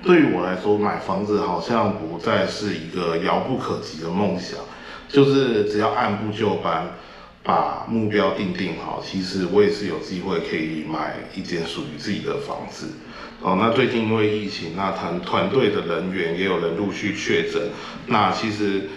[0.06, 4.60] 对于我来说买房子好像不再是一个遥不可及的梦想。
[5.08, 6.88] 就是只要按部就班，
[7.42, 12.86] 把目标定定好，其实我也是有机会可以买一间属于自己的房子。
[13.40, 17.62] 哦，那最近因为疫情，那团团队的人员也有人陆续确诊。
[18.06, 18.88] 那其实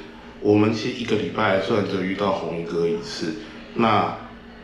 [0.41, 3.35] 我们其实一个礼拜算就遇到红衣哥一次。
[3.75, 4.15] 那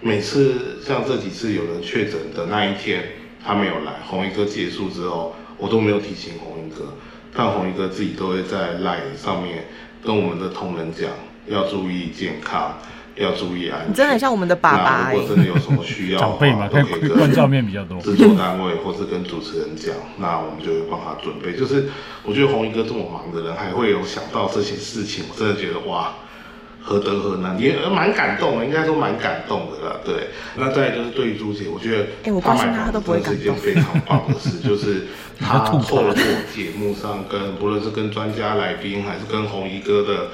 [0.01, 3.03] 每次像这几次有人确诊的那一天，
[3.43, 6.94] 他没有来，红衣哥结束之后，我都没有提醒红衣哥，
[7.36, 9.65] 但红衣哥自己都会在 line 上面
[10.04, 11.10] 跟我们的同仁讲。
[11.48, 12.76] 要注意健康，
[13.15, 13.91] 要注意安全。
[13.91, 18.02] 你真的很像我们的爸爸如果真的有什么需要，长辈嘛，都可以跟照面比较多。
[18.02, 21.54] 制作单位或是跟主持人讲，那我们就会帮他准备。
[21.54, 21.88] 就是
[22.24, 26.15] 我觉得红衣哥这么忙的人，还会有想到这些事情，我真的觉得哇，
[26.86, 29.98] 何德何能，也蛮感动的，应该说蛮感动的啦。
[30.06, 35.08] 对，那再就是对于朱姐，我觉得哎，我关心他都不会感动，是一件非常棒的事， 就是
[35.39, 36.13] 他透过
[36.54, 40.28] 节目上跟不论是跟专家来宾，还是跟红衣哥的。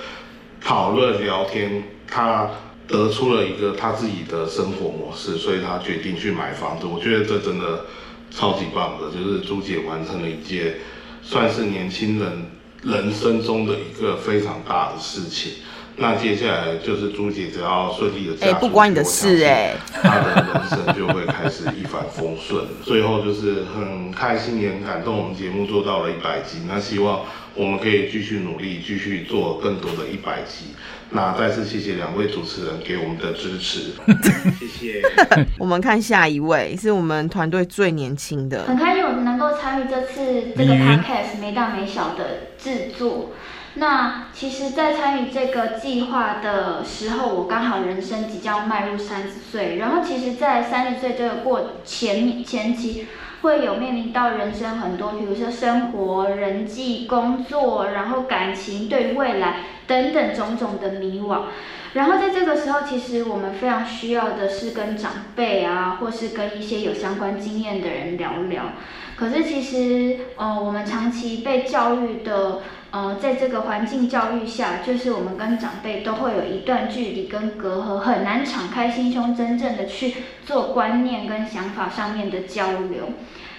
[0.64, 2.48] 讨论聊天，他
[2.88, 6.86] 得出了一个他自己的生活模式，所以他决定去买房子。
[6.86, 7.86] 我觉得这真的
[8.30, 10.76] 超级棒的，就是朱姐完成了一件
[11.24, 12.46] 算是年轻人
[12.84, 15.54] 人生中的一个非常大的事情。
[16.02, 22.66] 那接下来就是朱姐只要顺利的嫁出不关你的事哎，她的人生就会开始一帆风顺。
[22.84, 27.22] 最后就是很开心也很感动，我们节目做到了一百集，那希望。
[27.54, 30.68] 我们可以继续努力，继续做更多的一百集。
[31.10, 33.92] 那再次谢谢两位主持人给我们的支持，
[34.58, 35.02] 谢谢。
[35.60, 38.64] 我们看下一位，是我们团队最年轻的。
[38.64, 43.32] 很开心我能够参与这次这个 podcast 没大没小的制作。
[43.76, 49.78] 那其实，在参与这个计划的时候，我刚好人生即将迈入三十岁。
[49.78, 53.08] 然后，其实，在三十岁这个过前前期。
[53.42, 61.46] 会有面临到人生很多，比如说生活、人际、工作，然后感情、对未来等等种种的迷惘。
[61.94, 68.74] 然后在这个时候，其实我们非常需要的是跟长辈啊，或是跟一些有相关经验的人聊聊。
[69.22, 72.62] 可是其实，呃，我们长期被教育的。
[72.94, 83.12] 呃，在这个环境教育下，就是我们跟长辈都会有一段距离跟隔阂，很难敞开心胸，真正的去做观念跟想法上面的交流。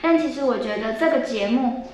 [0.03, 1.87] 但其实我觉得这个节目，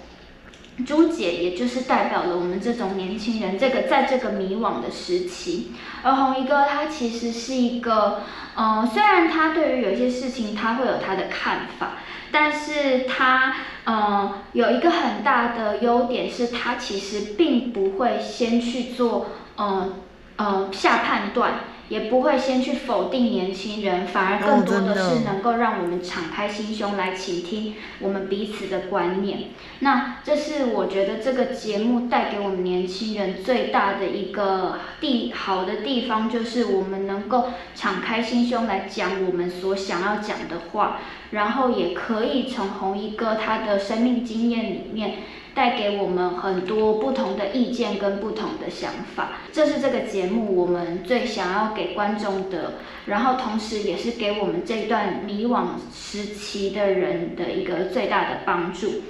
[0.86, 5.72] 朱姐也就是代表了我们这种年轻人，这个在这个迷惘的时期。
[6.02, 8.22] 而红衣哥他其实是一个，
[8.54, 11.92] 呃，虽然他对于有些事情他会有他的看法。
[12.30, 19.94] 但是他，呃，有一个很大的优点是，他其实并不会先去做，嗯，
[20.36, 21.60] 呃，下判断。
[21.88, 29.50] 也不会先去否定年轻人，反而更多的是能够让我们敞开心胸来倾听我们彼此的观念。
[29.80, 40.98] 那这是我觉得这个节目带给我们年轻人最大的一个地好的地方，就是我们能够敞开心胸来讲我们所想要讲的话，
[41.30, 45.14] 然后也可以从红衣哥他的生命经验里面。
[45.58, 52.74] 带给我们很多不同的意见跟不同的想法，这是这个节目我们最想要给观众的，
[53.06, 59.02] 然后同时也是给我们这段迷惘时期的人的一个最大的帮助。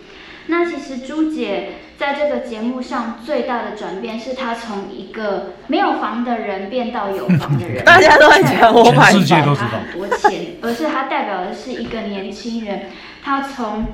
[0.47, 12.87] 那其实朱姐在这个节目上最大的转变，是她从一个没有房的人变到有房的人，大家都在讲我买房，她很多钱，而是她代表的是一个年轻人，
[13.23, 13.85] 他从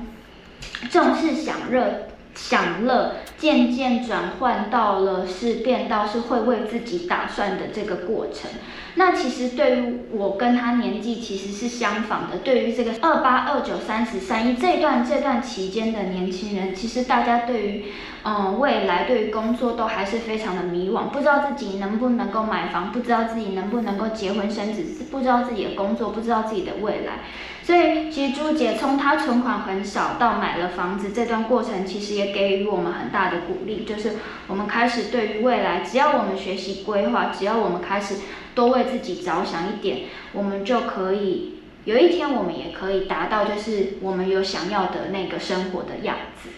[0.88, 2.13] 重视享乐。
[2.34, 8.50] 享乐渐渐转换到了是变到是会为自己打算的这个过程。
[8.96, 12.38] 那其实对于我跟他年纪其实是相仿的。
[12.38, 17.84] 对于这个二八二九三十三一这段这段期间的年轻人，其实大家对于
[18.26, 27.18] 嗯未来对于工作都还是非常的迷惘，不知道自己能不能够买房，不知道自己能不能够结婚生子，不知道自己的工作，不知道自己的未来。
[27.62, 33.84] 所以，其实朱姐从她存款很少到买了房子这段过程，其实也给予我们很大的鼓励。
[33.84, 34.12] 就是
[34.46, 38.16] 我们开始对于未来，只要我们学习规划，只要我们开始
[38.54, 40.00] 多为自己着想一点，
[40.32, 46.48] 我们就可以有一天，我们也可以达到就是我们有想要的那个生活的样子。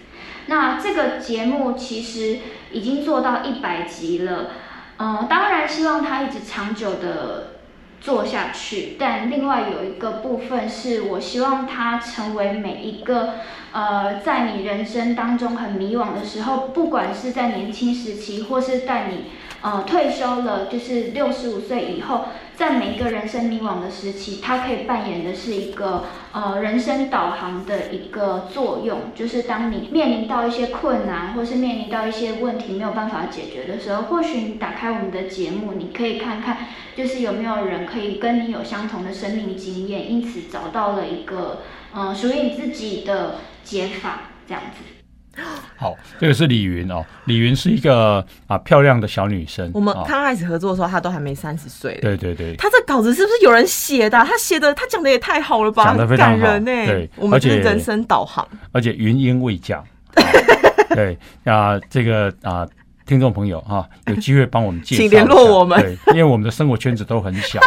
[0.46, 2.38] 那这个节目其实
[2.72, 4.50] 已经做到一百集了。
[4.98, 7.58] 嗯，当然希望它一直长久的
[8.00, 13.34] 做下去，但另外有一个部分是我希望它成为每一个
[13.72, 19.32] 呃，在你人生当中很迷惘的时候，不管是在年轻时期，或是在你
[19.66, 22.26] 呃退休了，就是六十五岁以后。
[22.56, 29.12] 在每一个人生迷惘的时期，它可以扮演的是一个呃人生导航的一个作用。
[29.14, 36.56] 就是当你面临到一些困难，或是面临到一些问题没有办法解决的时候，或许你打开我们的节目，你可以看看，
[36.96, 41.60] 就是有没有人可以跟你有相同的生命经验，因此找到了一个
[41.94, 45.05] 嗯属于你自己的解法，这样子。
[45.76, 47.04] 好，这个是李云哦。
[47.26, 49.70] 李云是一个啊漂亮的小女生。
[49.74, 51.98] 我们刚开始合作的时候，她都还没三十岁。
[52.00, 52.56] 对对对。
[52.56, 54.18] 她这稿子是不是有人写的？
[54.24, 55.84] 她写的，她讲的也太好了吧？
[55.84, 56.58] 讲的非常好。
[56.60, 58.46] 对，我们是人生导航。
[58.72, 59.84] 而且云音未降。
[60.94, 62.66] 对啊，这个啊，
[63.04, 65.78] 听众朋友啊，有机会帮我们介绍，请联络我们。
[65.78, 67.60] 对，因为我们的生活圈子都很小。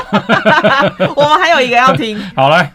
[1.15, 2.19] 我们还有一个要听。
[2.35, 2.73] 好来。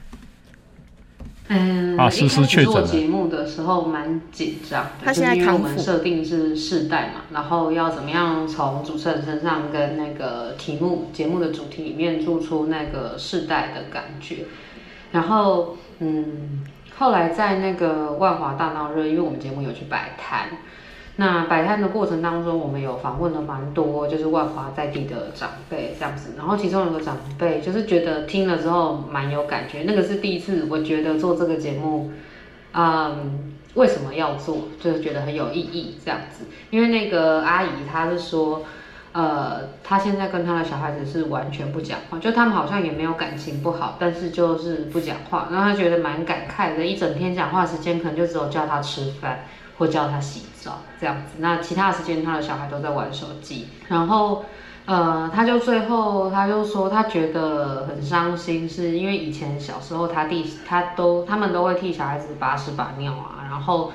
[1.48, 14.46] 嗯，啊，实确做节目的时候蛮紧张他现在因为我们设定是世代嘛，然后要怎么样从主持人身上跟那个题目节目的主题里面做出那个世代的感觉，
[15.12, 16.64] 然后嗯，
[16.96, 20.48] 后来在那个万华大闹热，因为我们节目有去摆摊。
[21.16, 26.34] 那摆摊的过程当中，我们有访问了蛮多，就是万华在地的长辈这样子。
[26.36, 29.84] 然后其中有个长辈，就是觉得听了之后蛮有感觉。
[29.86, 32.10] 那个是第一次，我觉得做这个节目，
[32.72, 36.46] 嗯，为什么要做，就是觉得很有意义这样子。
[36.70, 38.62] 因为那个阿姨她是说，
[39.12, 45.46] 呃，她现在跟她的小孩子是完全不讲话，就他们好像也没有感情不好，但是就是不讲话。
[45.52, 49.44] 然后她觉得蛮感慨的，一整天讲话时间可能就只有叫他吃饭。
[49.78, 54.44] 或叫他洗澡这样子，那其他的时间他的小孩都在玩手机，然后，
[54.86, 63.92] 呃，他就最后他就说他觉得很伤心，是因为以前小时候他弟他都他们都会替小孩子把屎把尿啊，然后，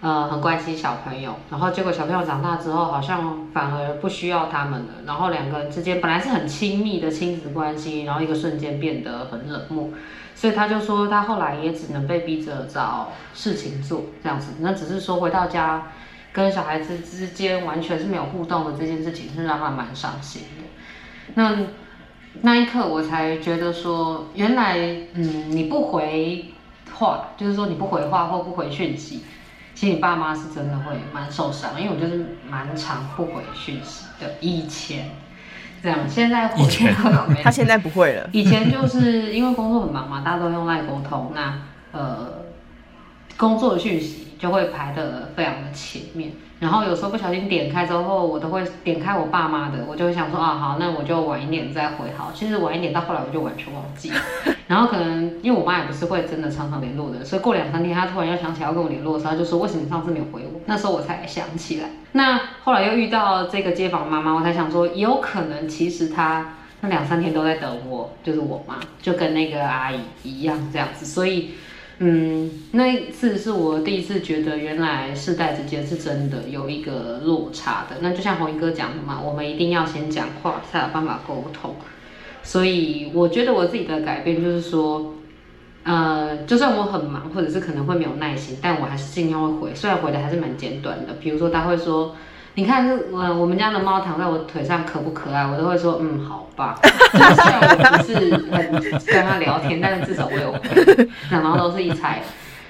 [0.00, 9.90] 呃，很关心小朋友，然后结果小朋友长大之后好像反而不需要他们了，然后两个人之间本来是很亲密的亲子关系，然后一个瞬间变得很冷漠。
[10.40, 14.52] 所以他就说，他后来也只能被逼着找事情做，这样子。
[14.60, 15.88] 那只是说回到家，
[16.32, 20.64] 跟小孩子之间完全是没有互动的这件事情，是让他蛮伤心的。
[21.34, 21.58] 那
[22.40, 24.78] 那一刻，我才觉得说，原来，
[25.12, 26.46] 嗯，你不回
[26.94, 29.22] 话，就是说你不回话或不回讯息，
[29.74, 35.10] 其实你爸妈是真的会蛮受伤，因为我就是蛮常不回讯息的，以前。
[35.82, 36.94] 这样，现在以前
[37.42, 38.28] 他现在不会了。
[38.32, 41.54] 以前就是因为工作很忙嘛，大家都用赖沟通，那
[41.92, 42.28] 呃，
[43.36, 46.32] 工作的讯息就会排的非常的前面。
[46.58, 52.32] 然后有时候不小心点开之后，我都会点开我爸妈的，我就会想说啊，好，那我就晚一点再回好。
[52.34, 54.12] 其实晚一点到后来我就完全忘记。
[54.68, 60.60] 然后可能因为我妈也不是会真的常常联络的，所以过两三天她突然又想起来要跟我联络的时候，她就说为什么上次没有回我？
[60.66, 61.88] 那时候我才想起来。
[62.12, 71.52] 那后来又遇到这个街坊妈妈，我才想说，有可能其实她那两三天都在等我，就是我妈，就跟那个阿姨一样这样子，所以。
[72.02, 77.96] 嗯，那一次是我第一次觉得，原来世代之间是真的有一个落差的。
[78.00, 81.76] 那就像红衣哥讲的嘛，我们一定要先讲话，才有办法沟通。
[82.42, 85.14] 所以我觉得我自己的改变就是说，
[85.82, 91.12] 呃，就算我很忙，或者是可能会没有耐心，但我还是尽量会回，虽然回的还是蛮简短的。
[91.20, 92.16] 比如说他会说。
[92.54, 95.46] 你看，我我们家的猫躺在我腿上可不可爱？
[95.46, 96.78] 我都会说，嗯，好吧。
[96.82, 98.14] 虽然我不是
[98.50, 98.72] 很
[99.06, 100.54] 跟它聊天，但是至少我有。
[101.30, 102.22] 然后都是一采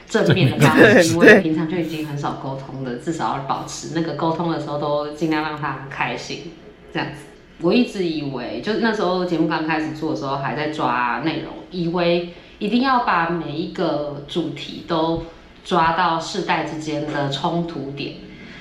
[0.06, 6.52] 正面的方式，因为平常就已经很少沟通的，至少要保持那个沟通的时候都尽量让它开心，
[6.92, 7.24] 这样子。
[7.62, 15.24] 我一直以为，就是那时候节目刚开始做的时候，还在抓内容，以为一定要把每一个主题都
[15.64, 18.14] 抓到世代之间的冲突点。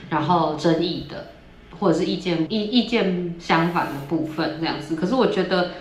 [0.10, 1.28] 然后争议的，
[1.80, 5.72] 或者是意见意意见相反的部分这样子，可是我觉得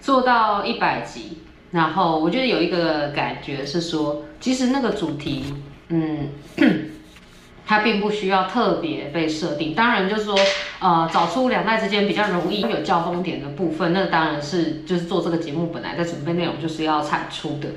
[0.00, 1.38] 做到一百集，
[1.70, 5.54] 然后我觉得有一个感觉是说，其实那个主题，
[5.88, 6.30] 嗯，
[7.64, 9.74] 它并不需要特别被设定。
[9.74, 10.36] 当然就是说，
[10.80, 17.68] 呃，找出两代之间比较容易有交锋点的部分，那当然是就是做这个节目本来在准备内容就是要产出的。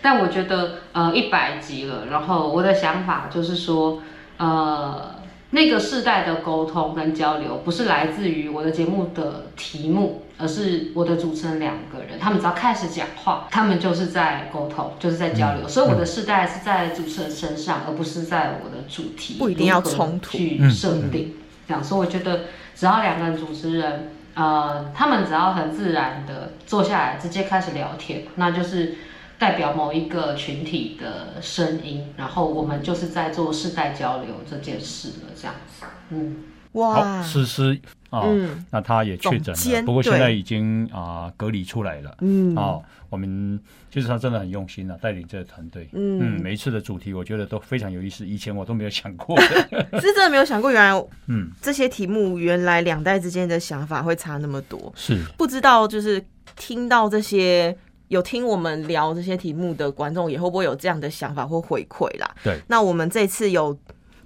[0.00, 4.00] 但我觉得，呃，一百集了，然后我的想法就是说，
[4.36, 5.16] 呃。
[5.56, 15.66] 那个世代的沟通跟交流，不是来自于我的节目的题目，而是我的主持人两个人，他们只要开始讲话，他们就是在沟通，就是在交流。
[15.66, 21.32] 所以我的世代是在主持人身上，而不是在我的主题，不一定要冲突去设定。
[21.66, 22.40] 这样，所以我觉得
[22.74, 28.96] 只要两个人主持人，呃，他们只要很自然的坐下来，直接开始聊天，那就是
[29.38, 35.86] 代表某一个群体的声音，然后我们就是在做世代交流这件事了，这样子。
[36.10, 36.36] 嗯，
[36.72, 37.76] 哇，思思
[38.10, 42.16] 啊，嗯那他也确诊了，不过现在已经啊、隔离出来了。
[42.20, 42.78] 嗯啊，
[43.10, 43.60] 我们
[43.92, 45.88] 其实他真的很用心啊，带领这个团队。
[45.92, 50.00] 嗯嗯，每一次的主题我觉得都非常有意思，以前我都没有想过的。
[50.00, 54.92] 是 真的没有想过，原来嗯，这些题目原来两代之间的想法会差那么多。
[54.96, 56.24] 是不知道就是
[56.56, 57.76] 听到这些
[58.08, 62.30] 有听我们聊这些题目的观众，也会不会有这样的想法或回馈啦？
[62.42, 62.58] 对。
[62.68, 63.76] 那我们这次有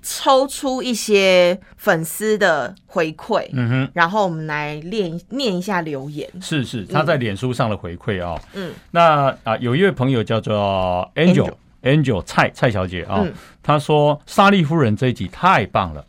[0.03, 6.29] 抽出一些粉丝的回馈，嗯哼，然后我们来练念一下留言。
[6.41, 11.53] 是是，他在脸书上的回馈啊、嗯，那啊、有一位朋友叫做 Angel
[11.83, 16.05] Angel 蔡蔡小姐啊、嗯她说莎莉夫人这一集太棒了，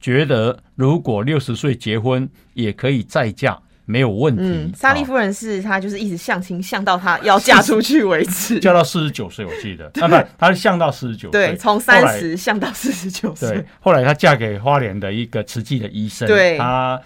[0.00, 3.56] 觉得如果六十岁结婚也可以再嫁，
[3.88, 4.42] 没有问题。
[4.44, 9.86] 嗯，莎莉啊夫人是她就是一直相亲相到她要嫁出去为止， 嫁到四十九岁，我记得。
[10.02, 16.58] 啊，不，她是相到四十九岁，对，从三十相到四十九对岁，，后来她嫁给花莲的一个慈济的医生，对。
[16.58, 17.00] 她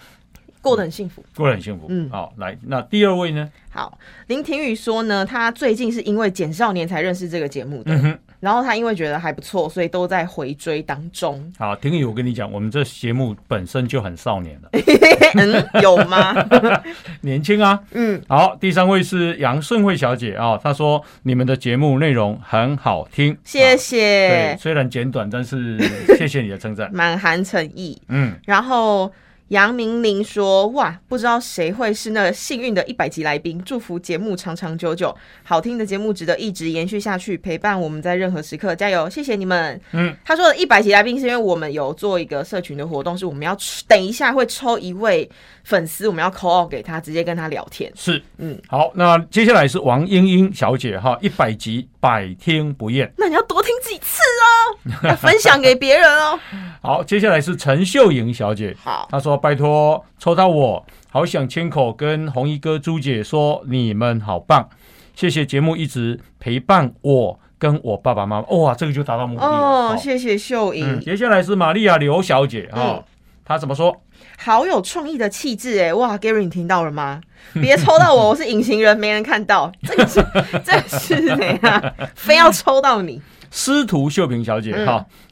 [0.61, 1.23] 过得很幸福。
[1.35, 1.87] 过得很幸福。
[1.89, 2.09] 嗯。
[2.09, 3.49] 好，来，那第二位呢？
[3.69, 11.41] 好，林庭宇说呢，他最近是因为简少年才认识这个节目的，嗯哼，然后他因为觉得还不错，所以都在回追当中。
[11.57, 14.69] 好，婷宇，我跟你讲，我们这节目本身就很少年了，
[15.39, 16.35] 嗯，有吗？
[17.21, 17.79] 年轻啊。
[17.91, 25.79] 嗯，好，第三位是杨顺惠小姐啊、她说你们的节目内容很好听，谢啊对，谢，虽然简短，但是
[26.17, 26.89] 谢谢你的称赞。
[26.93, 27.97] 满含诚意。
[28.09, 29.09] 嗯，然后
[29.49, 39.09] 杨明玲说：“哇，不知道谁会是那个幸运的一百集来宾，祝福节目长长久久，好听的节目值得一直延续下去，陪伴我们在任何时刻，加油！
[39.09, 43.55] 谢谢你们。”嗯，他说的一百集来宾是因为我们有做一个社群的活动，是我们要
[43.87, 45.29] 等一下会抽一位
[45.63, 47.91] 粉丝，我们要 call out 给他，直接跟他聊天。
[47.95, 53.11] 是，嗯，好，那接下来是王英英小姐哈，一百集百听不厌。
[53.17, 56.39] 那你要多听几次哦，要分享给别人哦。
[56.81, 64.69] 好，接下来是陈秀莹小姐，好，她说拜托抽到我，好想亲口跟红衣哥、朱姐说你们好棒，
[65.15, 69.47] 谢谢节目一直陪伴我跟我爸爸妈妈，哇，这个就达到目的了。
[69.47, 70.97] 哦，谢谢秀莹。
[70.97, 73.03] 嗯，接下来是玛利亚刘小姐啊、嗯
[73.45, 74.01] 她怎么说？
[74.37, 75.93] 好有创意的气质哎！
[75.93, 77.19] 哇，Gary，你听到了吗？
[77.55, 79.69] 别抽到我，我是隐形人，没人看到。
[79.81, 80.25] 这个是，
[80.63, 81.93] 这个是怎样？
[82.15, 83.21] 非要抽到你？
[83.55, 84.75] 司徒秀萍小姐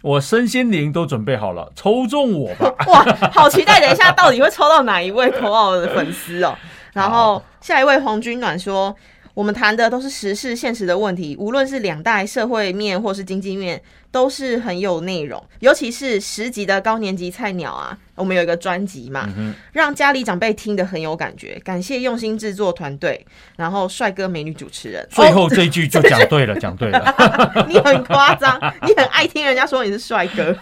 [0.04, 2.72] 我身心灵都准备好了，抽中我吧。
[2.86, 3.04] 哇，
[3.34, 3.80] 好期待！
[3.82, 6.56] 等一下到底会抽到哪一位口奥的粉丝哦？
[6.94, 8.96] 然后下一位黄君暖说。
[9.34, 15.42] 我们谈的都是时事现实的问题，无论是两代社会面或是经济面，都是很有内容。
[15.60, 19.30] 尤其是十级的高年级菜鸟啊，我们有一个专辑嘛，
[19.72, 21.60] 让家里长辈听得很有感觉。
[21.64, 23.26] 感谢用心制作团队，
[23.56, 25.08] 然后帅哥美女主持人。
[25.10, 27.00] 最后这一句就讲对了， 讲对了。
[27.18, 30.56] 哦 你很夸张，你很爱听人家说你是帅哥。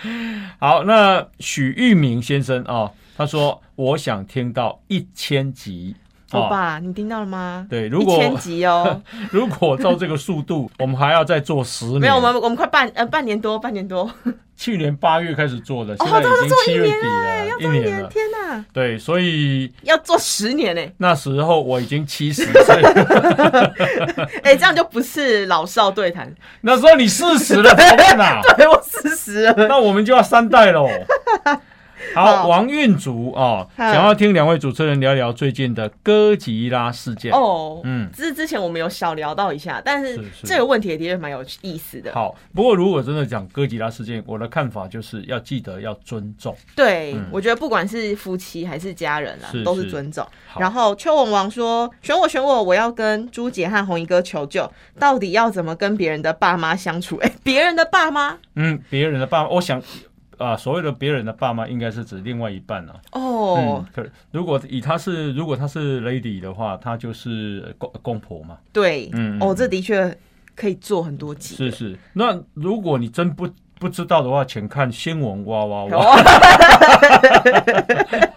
[0.60, 5.96] 好，那许玉明先生啊、他说我想听到一千集。
[6.32, 7.66] 欧巴，你听到了吗？
[7.68, 9.00] 对如果一千集哦，
[9.30, 12.00] 如果照这个速度， 我们还要再做十年。
[12.02, 14.10] 没有，我们我们快半呃半年多，半年多，
[14.56, 18.08] 去年八月开始做的，现哦，在已经七月底了，要做一年，一年了。
[18.08, 20.82] 天哪，对，所以要做十年呢！
[20.98, 22.82] 那时候我已经七十岁，
[24.44, 28.40] 哎，这样就不是老少对谈，那时候你四十了，怎么办啊？
[28.56, 29.54] 对我四十了。
[29.68, 30.88] 那我们就要三代喽。
[32.14, 37.32] 好，王运竹啊，嗯想要听两位主持人聊聊最近的哥吉拉事件。
[37.32, 42.12] 哦，嗯嗯，之之前我们有小聊到一下，但是这个问题也的确蛮有意思的。
[42.12, 46.56] 好，不过如果真的讲哥吉拉事件，我的看法就是要记得要尊重。
[46.74, 50.26] 对，嗯我觉得不管是夫妻还是家人啊，是都是是尊重。
[50.58, 59.80] 然后邱文王说：“选我，选我，我要跟朱姐和红衣哥求救，到底要怎么跟别人的爸妈相处？”哎，别人的爸妈嗯，别人的爸妈，我想
[60.40, 62.96] 啊，所谓的别人的爸妈，应该是指另外一半啊。
[63.12, 68.56] 哦嗯，，可如果以他是如果他是 lady 的话，他就是公公婆嘛。
[68.72, 70.16] 对，嗯嗯哦，这的确
[70.56, 71.54] 可以做很多集。
[71.56, 73.46] 是是，那如果你真不
[73.80, 75.96] 不知道的话，请看新闻哇哇哇。
[75.96, 76.16] 哦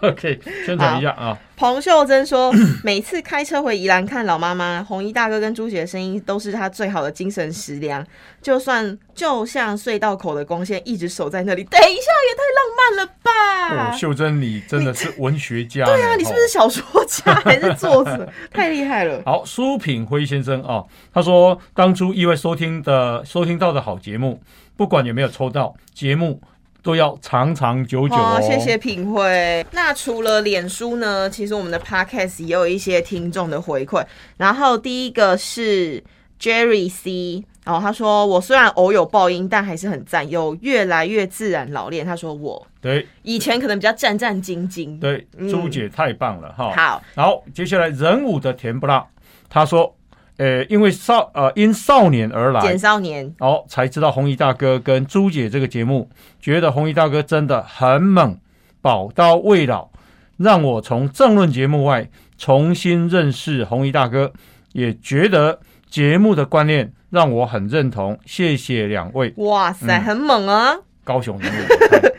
[0.08, 1.36] OK，宣传一下啊。
[1.56, 8.04] 彭秀珍说， 每次开车回宜兰看老妈妈，红衣大哥跟朱姐的声音都是她最好的精神食粮。
[8.42, 13.90] 就算就像隧道口的光线一直守在那里，等一下也太浪漫了吧？
[13.92, 15.92] 哦，秀珍，你真的是文学家呢。
[15.92, 18.28] 对啊，你是不是哦小说家还是作者？
[18.52, 19.22] 太厉害了！
[19.24, 20.82] 好，苏品辉先生啊，
[21.12, 24.40] 他说当初意外收听的收听到的好节目，
[24.76, 26.40] 不管有没有抽到节目，
[26.82, 29.64] 都要长长久久哦哦。，谢谢品慧。
[29.72, 34.04] 那除了脸书呢，其实我们的 podcast 也有一些听众的回馈。
[34.36, 36.02] 然后第一个是
[36.40, 42.04] Jerry C，然后他说我虽然偶有爆音，但还是很赞，有越来越自然老练。
[42.04, 44.98] 他说我对以前可能比较战战兢兢。
[44.98, 46.72] 对，嗯朱姐太棒了哈。
[46.76, 49.06] 好，然后接下来人武的甜不辣，
[49.48, 49.94] 他说，
[50.36, 52.60] 呃，因为少呃因少年而来。
[52.60, 56.10] 简，少年，哦，才知道红衣大哥跟朱姐这个节目，
[56.40, 58.36] 觉得红衣大哥真的很猛，
[58.80, 59.90] 宝刀未老，
[60.36, 64.32] 让我从政论节目外重新认识红衣大哥，
[64.72, 69.32] 也觉得节目的观念让我很认同，谢谢两位。
[69.36, 70.02] 哇塞，嗯。
[70.02, 70.74] 很猛啊！
[71.04, 71.66] 高雄人物，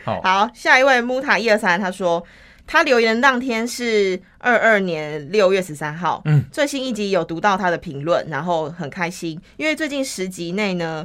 [0.04, 2.24] 好， 好，下一位木塔一二三，他说
[2.66, 11.04] 他留言当天是二二年六月十三号，嗯，最新一集有读到他的评论，然后很开心，因为最近十集内呢。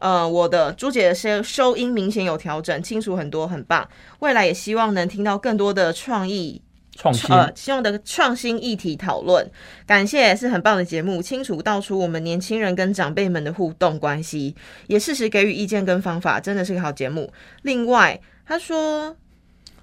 [0.00, 3.88] 呃，我的朱姐的收收音明显有调整，清楚很多，很棒。
[4.18, 6.60] 未来也希望能听到更多的创意
[6.96, 9.48] 创新，呃，希望的创新议题讨论，
[9.86, 14.54] 感谢是很棒的节目，清楚道出我们年轻人跟长辈们的互动关系，
[14.88, 17.32] 也适时给予意见跟方法，真的是个好节目。
[17.62, 19.16] 另外，他说。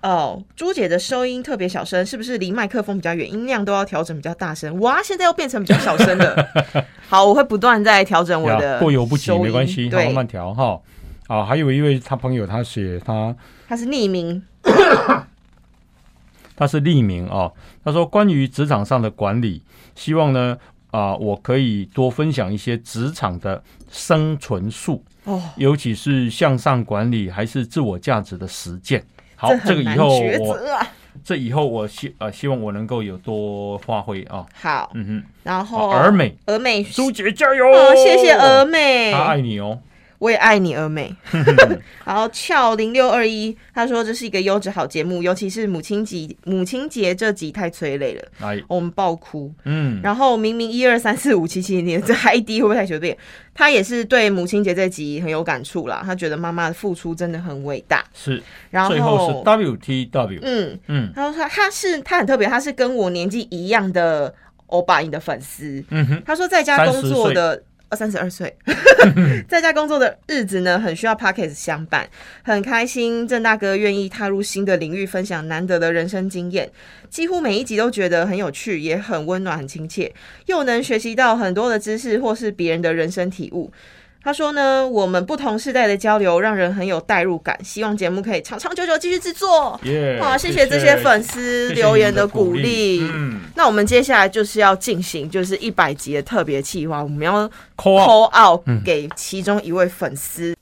[0.02, 4.80] 哦，朱姐的收音特别小声，是不是离麦克风比较远，音量都要调整比较大声？
[4.80, 6.47] 哇，现在又变成比较小声了。
[7.08, 10.80] 好，我会不断在调整我呀的过犹不及，没关系，好，慢慢调哈。
[11.28, 13.36] 啊，还有一位他朋友，他写他
[13.68, 14.41] 他是匿名，
[16.58, 17.54] 他是匿名哦，
[17.86, 19.62] 他说关于职场上的管理，
[19.95, 20.58] 希望呢
[20.89, 29.02] 啊、我可以多分享一些职场的生存术，哦，尤其是向上管理还是自我价值的实践。
[29.42, 30.60] 好，这个以后我。
[31.24, 34.46] 这以后我希呃希望我能够有多发挥啊。
[34.54, 37.66] 好，嗯哼，然后儿美，峨美，苏姐加油！
[37.68, 39.80] 哦，谢谢峨眉，他爱你哦。
[40.22, 41.12] 我也爱你，而美。
[42.06, 49.52] 然后俏零六二一，他说这是一个优质好节目，尤其是母亲节，母亲节这集太催泪了，来，我们爆哭。
[49.66, 53.18] 嗯，然后明明一二三四五七七，你的这 ID 会不会太随便？
[53.56, 58.06] 他也是对母亲节这集很有感触啦，他觉得妈妈的付出真的很伟大。
[58.14, 64.32] 是，然最后是后，WTW，嗯，嗯他说他他是他很特别，他是跟我年纪一样的
[64.68, 65.84] 欧巴音的粉丝。
[65.90, 67.62] 嗯哼，他说在家工作的
[67.92, 68.56] 呃三十二岁，
[69.50, 72.10] 在家工作的日子呢，很需要 Pockets 相伴，
[72.42, 76.72] 很开心郑大哥愿意踏入新的领域，分享难得的人生经验，
[77.10, 80.14] 几乎每一集都觉得很有趣，也很温暖、很亲切，
[80.46, 83.70] 又能学习到很多的知识或是别人的人生体悟。
[84.24, 89.80] 他说呢，我们不同世代的交流让人很有代入感，希望节目可以长长久久继续制作。
[89.84, 93.02] 耶，哇，谢谢这些粉丝留言的鼓励。
[93.02, 93.42] 嗯。
[93.56, 98.80] 那我们接下来就是要进行就是一百集的特别企划，我们要，call out 嗯。
[98.86, 100.56] 给其中一位粉丝。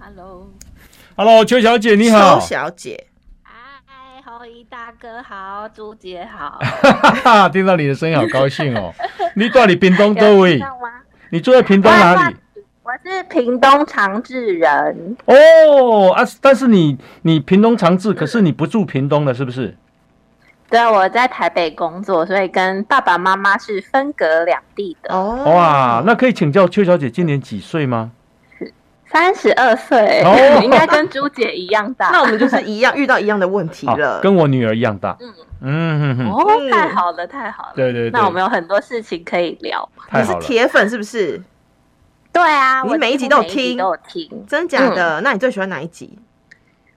[0.00, 2.38] Hello，Hello，邱小姐你好。
[2.38, 3.07] 邱，小姐，
[4.70, 8.92] 大哥好，朱姐好，哈哈，听到你的声音好高兴哦。
[9.34, 10.60] 你到底屏东多有位？
[11.30, 12.36] 你住在屏东哪里？
[12.82, 19.74] 我是屏东长治人，哦啊，但是你你屏东长治，可是你不住屏东了，是不是？
[20.68, 25.14] 对，我在台北工作，所以跟爸爸妈妈是分隔两地的。
[25.14, 28.10] 哦，哇，那可以请教邱小姐今年几岁吗？
[29.10, 32.10] 三十二岁哦，应该跟朱姐一样大。
[32.12, 34.20] 那我们就是一样遇到一样的问题了。
[34.20, 35.16] 跟我女儿一样大。
[35.20, 37.72] 嗯嗯哼哼，哦，嗯太好了，太好了。
[37.74, 39.88] 对对对那我们有很多事情可以聊。
[40.12, 41.42] 你是铁粉是不是？
[42.32, 44.44] 对啊，你每一集都有听都有听。
[44.46, 45.20] 真假的？
[45.22, 46.18] 那你最喜欢哪一集？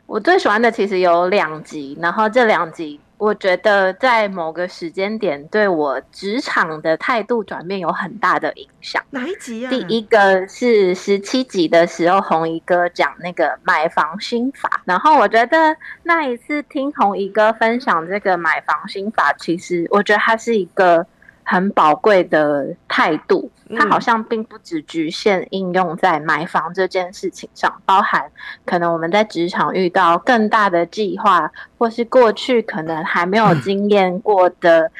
[0.05, 8.99] 我最喜欢的其实有两集，然后这两集我觉得在某个时间点对我职场的态度转变有很大的影响。
[9.11, 9.69] 哪一集啊？
[9.69, 21.05] 第一个是十七集的时候，红衣哥讲那个买房心法，然后我觉得那一次听红衣哥分享这个买房心法，其实我觉得它是一个
[21.43, 28.31] 很宝贵的态度，它好像并不只局限应用在买房这件事情上，包含
[28.65, 34.91] 可能我们在职场遇到更大的计划，或是过去可能还没有经验过的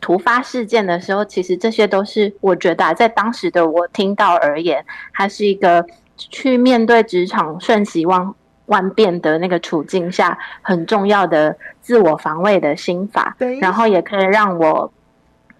[0.00, 5.84] 突发事件的时候，其实这些都是我觉得、啊、在当时的我听到而言，它是一个
[6.16, 8.34] 去面对职场瞬息万
[8.66, 14.92] 万变的那个处境下很重要的自我防卫的心法，然后也可以让我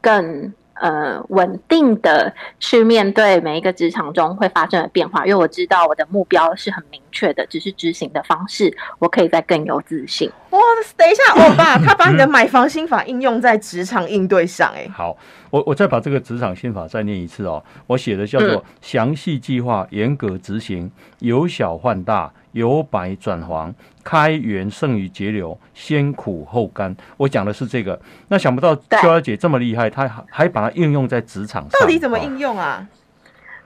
[0.01, 0.53] 更。
[0.81, 10.31] 呃，稳定的去面对每一个职场中会发生的变化，因为我知道我的目标是很明确的，只是执行的方式我可以再更有自信。
[10.51, 10.61] 哦，哇，
[10.97, 15.17] 等一下， 欧巴，他把你的买房心法应用在职场应对上，哎， 好，
[15.51, 17.61] 我我再把这个职场心法再念一次哦。
[17.89, 20.89] 我写的叫做详细计划、严格执行、
[21.19, 26.95] 由小换大、由白转黄、开源胜于节流、先苦后甘。
[27.17, 28.01] 我讲的是这个。
[28.29, 31.81] 那想不到秋小姐这么厉害，她还还把它应用在职场上。
[31.81, 32.87] 到底怎么应用啊？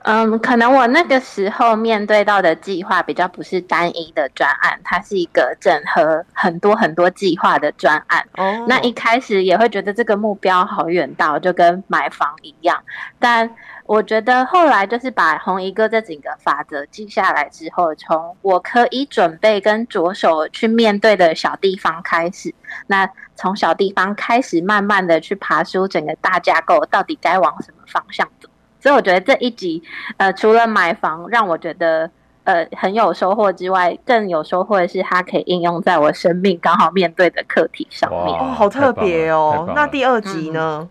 [0.05, 8.27] 嗯，可能我那个时候面对到的计划比较不是单一的专案，它是一个整合很多很多计划的专案。
[8.35, 12.83] 哦，那一开始也会觉得这个目标好远大，就跟买房一样。
[13.17, 13.49] 但
[13.85, 22.53] 我觉得后来就是把红衣哥这几个法则记下来之后，从我可以准备跟着手去面对的小地方开始，
[22.87, 28.47] 那从小地方开始，慢慢的去爬出整个大架构，到底该往什么方向走。
[28.79, 29.83] 所以我觉得这一集，
[30.17, 32.09] 呃，除了买房让我觉得
[32.45, 38.39] 呃很有收获之外，更有收获的是它可以应用在我生命刚好面对的课题上面。
[38.39, 39.71] 哦，好特别哦！
[39.75, 40.87] 那第二集呢？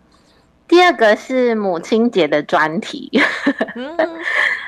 [0.69, 3.11] 第二个是母亲节的专题。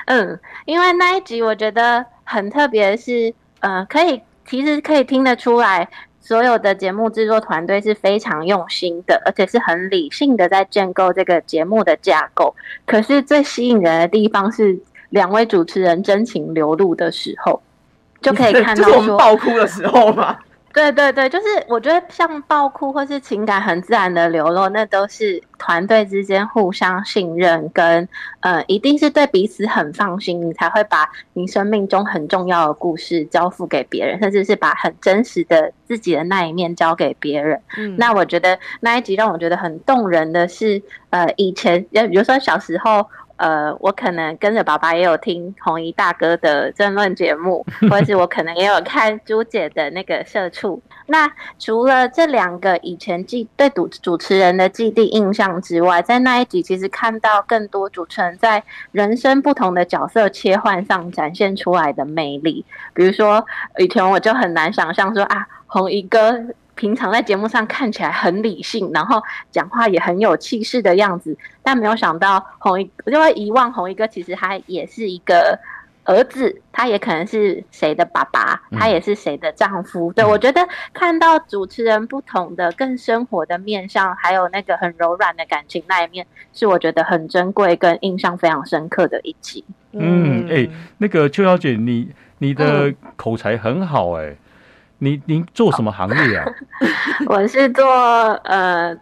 [0.05, 5.87] 嗯， 因为那一集我觉得很特别，是呃，可以其实可以听得出来。
[6.21, 12.55] 所有的节目制作团队是非常用心的，而且是很理性的在建构这个节目的架构。
[12.87, 14.79] 可是最吸引人的地方是
[15.11, 17.61] 两位主持人真情流露的时候，
[18.21, 20.35] 就可以 看到说爆哭的时候吗？
[20.75, 28.05] 对对对，就是我觉得像爆哭或是情感很自然的流露，那都是团队之间互相信任，跟
[28.41, 37.61] 呃，一定是对彼此很放心，你才会把你生命中很重要的故事交付给别人，甚至是把很真实的自己的那一面交给别人。
[37.77, 43.07] 嗯，那我觉得那一集让我觉得很动人的是，呃，以前也，比如说小时候。
[43.37, 50.81] 呃，我可能跟着爸爸也有听红衣大哥的争论节目，或者是我可能也有看朱姐的那个社畜。
[51.07, 51.29] 那
[51.59, 62.65] 除了这两个以前记对主主持人的既定印象之外，在那一集其实看到更多主持人在人生不同的角色切换上展现出来的魅力。
[62.93, 63.45] 比如说
[63.77, 66.45] 以前我就很难想象说啊，红衣哥。
[66.75, 75.57] 平常在节目上看起来很理性，然后讲话也很有气势的样子，但没有想到红一，我就会遗忘红一哥其实他也是一个
[76.03, 80.13] 儿子，他也可能是谁的爸爸，他也是谁的丈夫。
[80.13, 80.61] 对我觉得
[80.93, 89.63] 看到主持人不同的、更生活的面相，还有那个很柔软的感情那一面，是我觉得很珍贵跟印象非常深刻的一集。
[89.93, 90.67] 嗯，哎，
[90.97, 92.09] 那个邱小姐，你
[92.39, 94.29] 你的口才很好，哎。
[94.29, 94.44] 你
[95.25, 96.45] 您做什么行业啊？
[97.27, 97.85] 我是做
[98.43, 98.95] 呃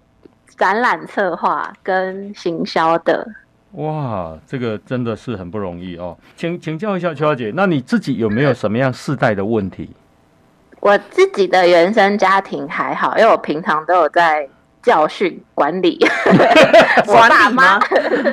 [0.57, 3.27] 展览策划跟行销的。
[3.71, 6.15] 哇，这个真的是很不容易哦。
[6.35, 9.89] 请请教一下邱小姐，那你自己有没有什么样世代的问题？
[10.79, 14.47] 我自己的原生家庭还好，因为我平常都有在
[14.81, 15.97] 教训管理
[17.07, 17.79] 我爸妈，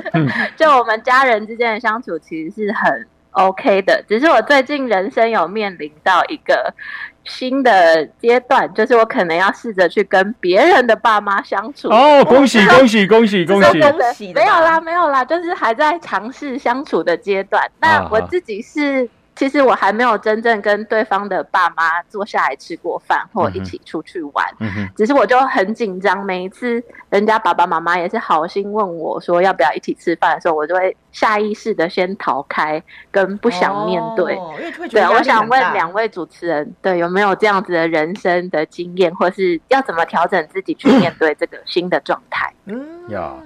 [0.56, 4.04] 就我们家人之间的相处其实是很 OK 的。
[4.08, 6.74] 只是我最近人生有面临到一个。
[7.30, 14.32] 新的阶段就是我可能要试着去跟别人的爸妈相处哦，恭喜 恭喜恭喜恭喜恭喜！
[14.34, 17.66] 没有啦没有啦，就是还在尝试相处的阶段。
[17.80, 19.08] 那我自己是。
[19.36, 24.44] 其实我还没有真正跟对方的爸妈坐下来吃过饭，或一起出去玩。
[24.94, 34.38] 只是我就很紧张，每一次人家爸爸妈妈也是好心问我说要不要一起吃饭的时候，我就会下意识的先逃开，跟不想面对。
[34.90, 42.52] 对，我想问两位主持人，对有没有这样子的人生的经验，或是要怎么调整自己去面对这个新的状态？
[42.66, 43.38] 嗯，要。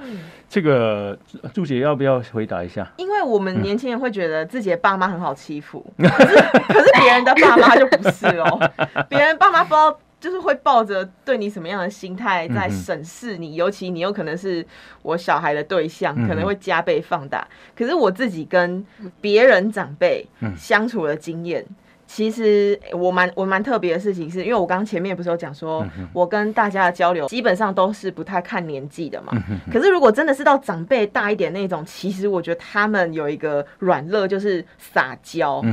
[0.55, 1.18] 这个
[1.52, 2.88] 朱姐要不要回答一下？
[2.96, 6.36] 因为我们年轻人会觉得自己的爸妈很好欺负， 可是
[6.68, 8.70] 可是别人的爸妈就不是哦。
[9.11, 14.64] 别人爸妈不知道，就是会抱着对你什么样的心态在审视你，尤其你有可能是
[15.02, 17.44] 我小孩的对象，可能会加倍放大。
[17.76, 18.86] 可是我自己跟
[19.20, 20.24] 别人长辈
[20.57, 21.66] 相处的经验。
[22.07, 29.32] 其实我蛮我蛮特别的事情，是因为我刚刚前面不是有讲说，我跟大家的交流基本上都是不太看年纪的嘛。
[29.72, 35.64] 可是如果真的是到长辈大一点那种，其实我觉得他们有一个软肋，就是撒娇。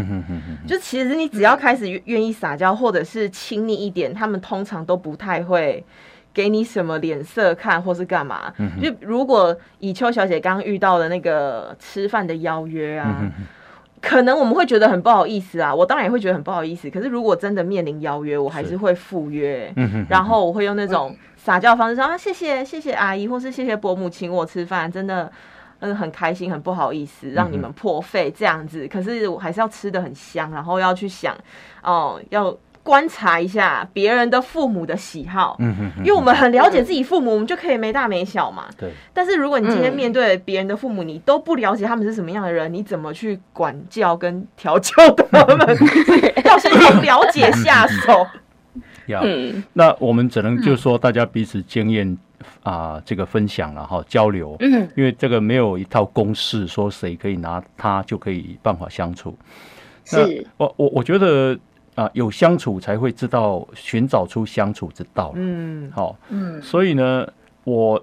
[0.68, 5.84] 就其实你只要开始愿意撒娇，或者是亲昵一点，他们通常都不太会
[6.34, 8.52] 给你什么脸色看，或是干嘛。
[8.82, 13.30] 就如果以秋小姐刚刚遇到的那个吃饭的邀约啊。
[14.02, 16.90] 可能我们会觉得很不好意思啊，我当然也会觉得很不好意思。
[16.90, 19.72] 可是如果真的面临邀约，我还是会赴约，
[20.10, 25.32] 然后我会用那种撒娇方式说啊，谢谢谢谢阿姨，或是谢谢伯母请我吃饭，真的
[25.80, 28.88] 嗯很开心，很不好意思让你们破费这样子。
[28.88, 31.38] 可是我还是要吃的很香，然后要去想
[31.84, 38.66] 哦，要观察一下别人的父母的喜好，嗯哼哼因为我们很了解自己父母，我们就可以没大没小嘛。
[38.78, 45.78] 对，但是如果你今天嗯面对别人的父母，你都不了解他们是什么样的人，你怎么去管教跟调教他们？
[46.46, 48.26] 要先从了解下手。
[49.08, 52.18] 呀，嗯那我们只能就说大家彼此经验
[52.64, 54.56] 啊、这个分享了哈，交流。
[54.60, 59.38] 嗯因为这个没有一套公式，说谁可以拿它就可以办法相处。
[60.12, 61.58] 那是我我我觉得
[61.96, 65.34] 啊、有相处才会知道寻找出相处之道。
[65.36, 66.62] 嗯，好、嗯。
[66.62, 67.28] 所以呢，
[67.66, 68.02] 我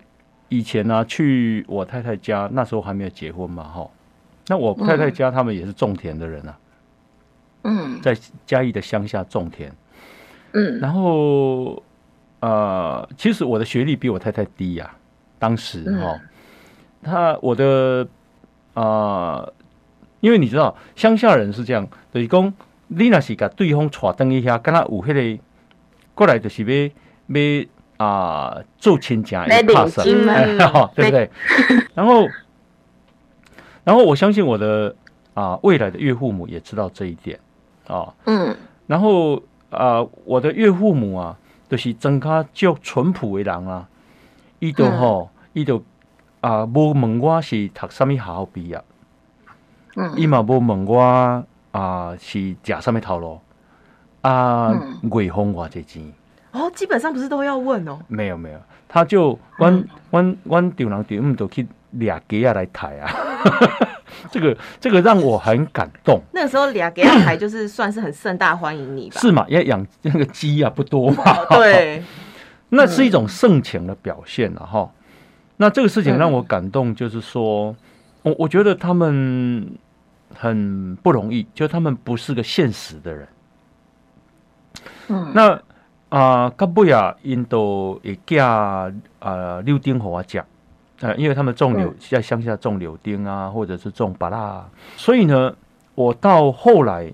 [0.49, 3.89] 以前呢、去我太太家，那时候还没有结婚嘛，哈。
[4.47, 6.59] 那我太太家他们也是种田的人啊，
[7.65, 8.01] 嗯。
[8.03, 8.17] 在
[8.47, 9.73] 嘉义的乡下种田。
[10.53, 10.79] 嗯。
[10.79, 11.83] 然后
[12.41, 14.95] 呃，其实我的学历比我太太低呀、
[15.39, 16.01] 当时嗯。
[16.01, 16.21] 哈、
[17.03, 18.07] 他我的
[18.75, 19.53] 啊、呃
[20.21, 22.53] 因为你知道乡下人是这样，就是讲
[22.89, 25.43] 你若是甲对方带登去遐，敢若有迄、个
[26.15, 26.91] 过来就是要
[27.29, 27.67] 要
[27.99, 30.33] 啊、做亲情要领金嘛。
[30.33, 31.31] 哎 哈对不对？
[31.95, 32.27] 然后
[33.85, 34.95] 然后我相信我的
[35.35, 37.39] 啊、未来的岳父母也知道这一点
[37.87, 38.13] 啊。
[38.27, 38.57] 嗯。
[38.87, 39.37] 然后
[39.71, 41.37] 啊、呃我的岳父母啊，
[41.69, 43.87] 就是真较足淳朴的人啊，
[44.61, 45.83] 伊都吼，伊都
[46.41, 48.81] 啊无问我是读什么学校毕业，
[49.97, 50.13] 嗯。
[50.17, 53.41] 伊嗯嘛无问我啊、是食什么头路，
[54.23, 56.13] 啊月风偌济钱，
[56.53, 57.99] 哦，基本上不是都要问哦。
[58.09, 58.59] 没有没有，
[58.89, 63.11] 他就阮阮阮丢人丈姆都去俩鸡啊来抬啊，
[64.31, 66.21] 这个这个让我很感动。
[66.33, 69.21] 那个时候俩给他抬就是算是很盛大欢迎你吧？
[69.21, 69.45] 是嘛？
[69.49, 71.23] 要养那个鸡啊，不多嘛。
[71.25, 72.03] 哦对，
[72.71, 74.91] 那是一种盛情的表现了哈。
[75.59, 77.75] 那这个事情让我感动，就是说，
[78.23, 79.71] 我我觉得他们
[80.35, 83.29] 很不容易，就他们不是个现实的人。
[85.09, 85.61] 嗯那
[86.11, 90.45] 啊，到尾啊，因都会嫁啊柳丁和我讲，
[91.01, 95.55] 呃，因为他们种柳，在乡下种柳丁啊，或者是种芭拉啊，所以呢，
[95.95, 97.13] 我到后来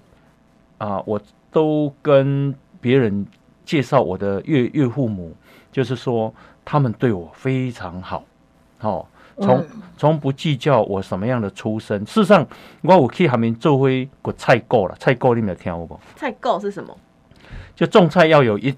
[0.79, 3.27] 啊，我都跟别人
[3.65, 5.35] 介绍我的岳岳父母，
[5.73, 6.33] 就是说
[6.65, 8.25] 他们对我非常好，
[8.81, 9.07] 哦，
[9.41, 9.65] 从
[9.97, 12.05] 从不计较我什么样的出身。
[12.05, 12.47] 事实上，
[12.83, 16.01] 我有去下面做回个菜购了，菜购你们有听过不？
[16.17, 16.97] 菜购是什么？
[17.75, 18.75] 就种菜要有一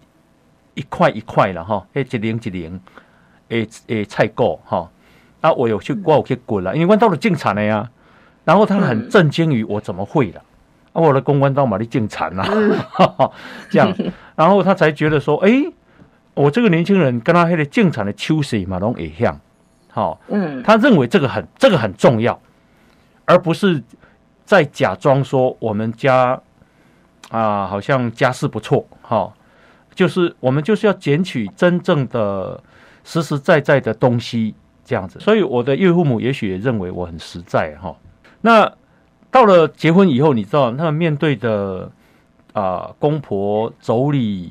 [0.75, 2.81] 一块一块了哈，诶，一零一零，
[3.49, 4.91] 诶诶菜购哈。
[5.43, 7.89] 啊，我有去，我有去滚了，因为弯道的进产了呀。
[8.45, 10.41] 然后他很震惊于我怎么会的，
[10.93, 12.49] 啊，我的公关到马里进产啦，
[13.69, 13.95] 这样，
[14.35, 15.73] 然后他才觉得说，诶，
[16.35, 19.39] 我这个年轻人跟他那个进产的秋水嘛，拢也像，
[19.97, 22.39] 好，嗯他认为这个很这个很重要，
[23.25, 23.83] 而不是
[24.45, 26.39] 在假装说我们家
[27.31, 29.33] 啊好像家世不错哈、
[29.95, 32.63] 就是我们就是要捡取真正的
[33.05, 35.19] 实实在在的东西这样子。
[35.19, 37.97] 所以我的岳父母也许也认为我很实在哈、
[38.43, 38.71] 那
[39.31, 41.91] 到了结婚以后，你知道他们面对的
[42.53, 44.51] 啊公婆妯娌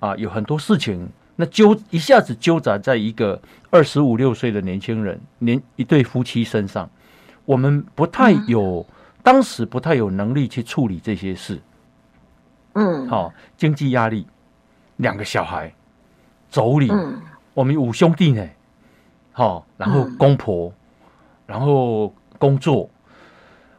[0.00, 3.40] 啊有很多事情，那纠一下子纠杂在一个
[3.72, 6.88] 二十五六岁的年轻人年一对夫妻身上，
[7.46, 8.86] 我们不太有、
[9.22, 11.58] 当时不太有能力去处理这些事。
[12.74, 13.08] 嗯。
[13.08, 14.26] 好、经济压力，
[14.98, 15.72] 两个小孩，
[16.52, 17.18] 妯娌，嗯。
[17.54, 18.46] 我们五兄弟呢，
[19.32, 20.16] 好、然后嗯。
[20.18, 20.70] 公婆，
[21.46, 22.90] 然后工作，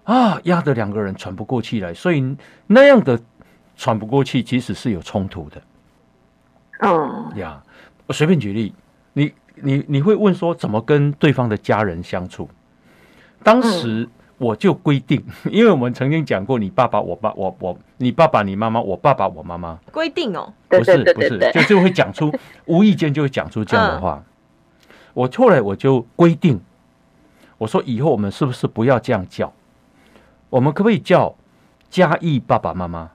[0.05, 2.35] 啊，压得两个人喘不过气来，所以
[2.65, 3.21] 那样的
[3.77, 5.61] 喘不过气，其实是有冲突的。
[6.79, 7.61] 嗯呀。
[8.07, 8.73] 我随便举例，
[9.13, 12.49] 你你你会问说怎么跟对方的家人相处？
[13.43, 20.51] 当时我就规定， 因为我们曾经讲过，你爸爸、我爸、我我，你爸爸、你妈妈，我爸爸、我妈妈，规定哦。
[20.67, 22.33] 不是对对对不是，就就会讲出
[22.65, 24.23] 无意间就会讲出这样的话。
[25.13, 26.59] 我后来我就规定，
[27.57, 29.53] 我说以后我们是不是不要这样叫？
[30.49, 31.35] 我们可不可以叫
[31.89, 33.11] 嘉义爸爸妈妈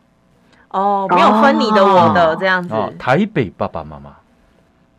[0.70, 2.74] 哦，没有分你的我的哦这样子。
[2.74, 4.16] 哦，台北爸爸妈妈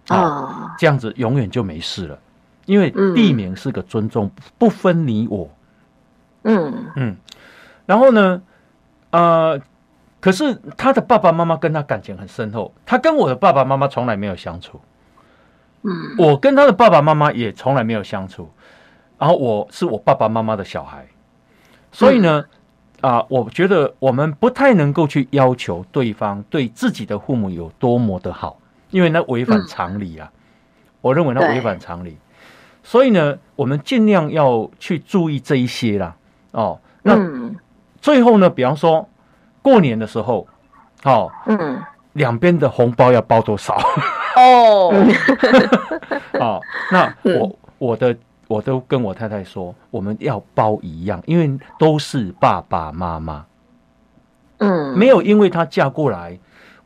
[0.10, 2.20] 啊，啊这样子永远就没事了，
[2.66, 3.16] 因为嗯。
[3.16, 5.50] 地名是个尊重，不分你我。
[6.44, 6.86] 嗯。
[6.96, 7.16] 嗯，
[7.86, 8.42] 然后呢，
[9.12, 9.60] 呃，
[10.20, 14.82] 可是他的爸爸妈妈跟他感情很深厚，他跟我的爸爸妈妈从来没有相处。
[15.84, 15.92] 嗯。
[16.18, 18.50] 我跟他的爸爸妈妈也从来没有相处，
[19.18, 21.08] 然后我是我爸爸妈妈的小孩，
[21.92, 22.46] 所以呢，
[23.02, 28.60] 啊、我觉得我们不太能够去要求对方对自己的父母有多么的好，
[28.92, 29.66] 因为那违反嗯。
[29.68, 30.32] 常理啊，
[31.02, 32.18] 我认为那对违反常理，
[32.84, 36.16] 所以呢，我们尽量要去注意这一些啦，
[36.52, 37.56] 哦，那嗯。
[38.02, 39.10] 最后呢，比方说
[39.62, 40.48] 过年的时候，
[41.04, 41.82] 哦、嗯，
[42.14, 43.78] 两边的红包要包多少？
[44.38, 44.94] 哦，
[46.40, 46.62] 好，
[46.92, 47.40] 那嗯。
[47.40, 48.16] 我我的
[48.48, 53.46] 我都跟我太太说，我们要包一样，因为都是爸爸妈妈，
[54.60, 56.40] 嗯，没有因为她嫁过来，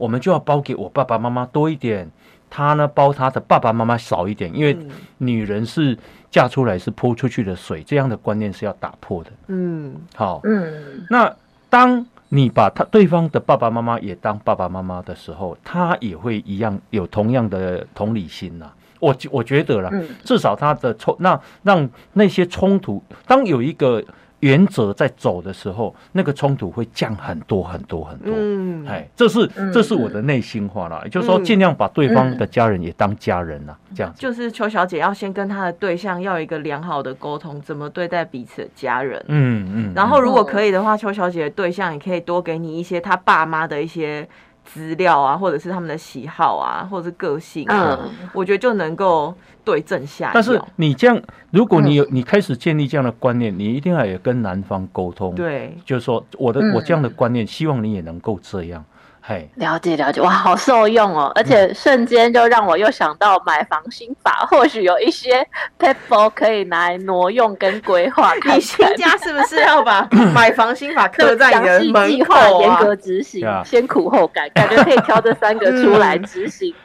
[0.03, 2.11] 我们就要包给我爸爸妈妈多一点，
[2.49, 4.89] 他呢包他的爸爸妈妈少一点，因为嗯。
[5.19, 5.97] 女人是
[6.29, 9.31] 嫁出来是泼出去的水，这样的观念是要打破的。
[9.47, 11.05] 嗯，好，嗯。
[11.09, 11.33] 那
[11.69, 20.09] 当你把他对方的爸爸妈妈也当爸爸妈妈的时候，他也会一样有同样的同理心呐、我我觉得啦，嗯。
[20.25, 24.03] 至少他的冲那让那些冲突，当有一个
[24.43, 28.33] 原则在走的时候，那个冲突会降很多很多很多。
[28.35, 34.19] 嗯，哎，这是嗯这是我的内心话啦，也就是说，嗯尽量把对方的家人也当家人呐，这样子。
[34.19, 39.23] 就是邱小姐要先跟她的对象要有一个良好的沟通，怎么对待彼此的家人。
[39.29, 39.93] 嗯嗯。
[39.95, 44.27] 然后如果可以的话，邱小姐的对象也可以多给你一些她爸妈的一些
[44.65, 49.33] 资料啊，或者是他们的喜好啊，或者是个性啊，嗯我觉得就能够
[49.63, 50.31] 对症下药。
[50.33, 55.35] 但是你这样，如果你有你开始建立这样的观念，你一定要也跟男方沟通。。
[55.35, 58.83] 对，就是说，我的、嗯我这样的观念，希望你也能够这样。
[59.25, 61.31] 嘿，了解了解，哇，好受用哦！
[61.35, 65.47] 而且瞬间就让我又想到买房心法， 或许有一些
[65.79, 68.33] people 可以拿来挪用跟规划。
[68.35, 70.05] 你新家是不是要把
[70.35, 72.81] 买房心法刻在你的详细门划，严啊？
[72.81, 76.75] 格执行啊，先苦后改，感觉可以挑这三个出来执行。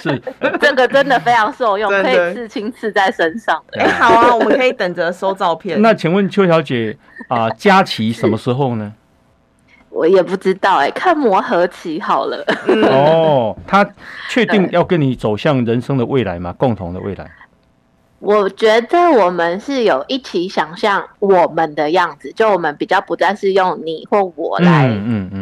[0.00, 0.16] 是，
[0.60, 3.82] 这个真的非常受用，可以刺青刺在身上的。
[3.82, 5.82] 哎、好啊，我们可以等着收照片。
[5.82, 6.96] 那请问邱小姐
[7.28, 8.92] 啊，佳琪什么时候呢？
[9.90, 12.42] 我也不知道哎、看磨合期好了。
[12.66, 13.84] 嗯哦，他
[14.30, 16.54] 确定 要跟你走向人生的未来吗？
[16.56, 17.30] 共同的未来？
[18.20, 24.88] 我觉得我们是有一起想象我们的样子，就我们比较不再是用你或我来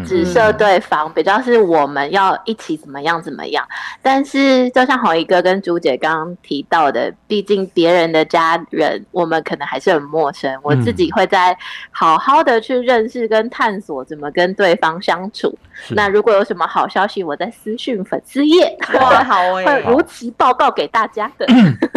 [0.06, 3.66] 指涉对方，比较是我们要一起怎么样怎么样。
[4.00, 10.56] 但是就像红一哥跟朱姐刚刚提到的，毕竟别人的家人，我们可能还是很陌生。
[10.62, 11.58] 我自己会在
[11.90, 15.58] 好好的去认识跟探索怎么跟对方相处。
[15.80, 21.46] 是那如果有什么好消息，我在私讯粉丝页哇，好哎、会如期报告给大家的。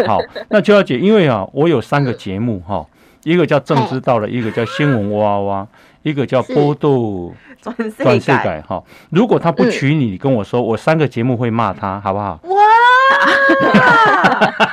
[0.07, 0.19] 好，
[0.49, 2.85] 那邱小姐，因为啊，我有三个节目哈，
[3.23, 5.67] 一个叫正知道了，一个叫新闻哇哇，
[6.03, 8.83] 一个叫波豆转世转世改，改哈。
[9.09, 12.39] 如果他不娶你，你跟我说，我三个节目会骂他，好不好？
[12.43, 12.57] 哇，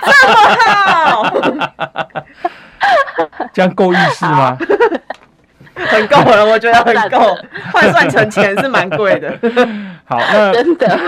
[0.05, 0.35] 这么
[0.95, 1.23] 好，
[3.53, 4.57] 这样够意思吗？
[5.87, 7.37] 很够了，我觉得很够，
[7.73, 9.31] 换算成钱是蛮贵的。
[10.05, 10.99] 好，那 真的，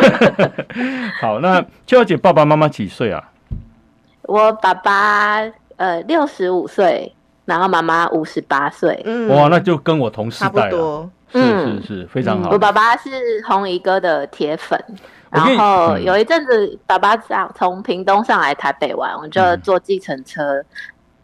[1.20, 3.22] 好，那秋小姐爸爸妈妈几岁啊？
[4.22, 5.40] 我爸爸
[5.76, 7.14] 呃六十五岁，
[7.44, 9.02] 然后妈妈五十八岁。
[9.04, 11.10] 嗯哇，那就跟我同时差不代了，多。
[11.32, 12.58] 是嗯是是，非常好我。
[12.58, 13.10] 爸爸是
[13.46, 14.82] 红姨哥的铁粉，
[15.30, 20.62] 然后有一阵子爸爸上从屏东上来台北玩，我就嗯坐计程车。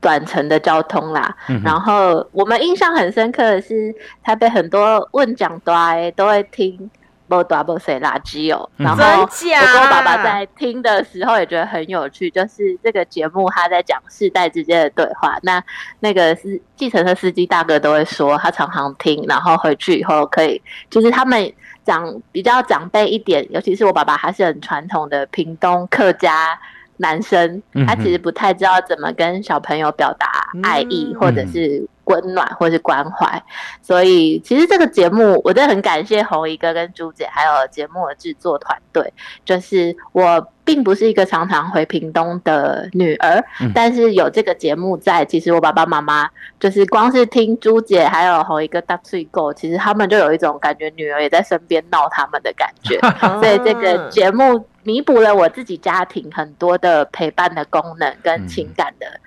[0.00, 6.90] 短程的交通啦，嗯然后我们印象很深刻的是，台北很多问讲的都会听
[7.28, 15.36] 不大不谁垃圾哦，嗯然后真假我跟我爸爸在听的时候也觉得很有趣，就是这个节目他在讲世代之间的对话。
[15.42, 15.60] 那
[15.98, 21.52] 那个是计程车司机大哥都会说，他常常听，然后回去以后可以，就是他们
[21.84, 26.56] 长比较长辈一点，尤其是我爸爸，他是很传统的屏东客家。
[26.98, 30.26] 男生他其实不太知道怎么跟小朋友表达
[30.62, 33.42] 爱意，嗯或者是温暖，或是关怀。
[33.82, 39.12] 所以其实这个节目，我真的很感谢红衣哥跟朱姐，还有节目的制作团队。
[39.44, 46.28] 就是我并不是一个常常回屏东的女儿，嗯但是有这个节目在，其实我爸爸妈妈
[46.58, 52.98] 就是光是听朱姐还有红一哥大翠狗，其实他们就有一种感觉女儿也在身边闹他们的感觉。
[53.42, 59.20] 所以这个节目弥补了我自己家庭很多的陪伴的功能跟情感的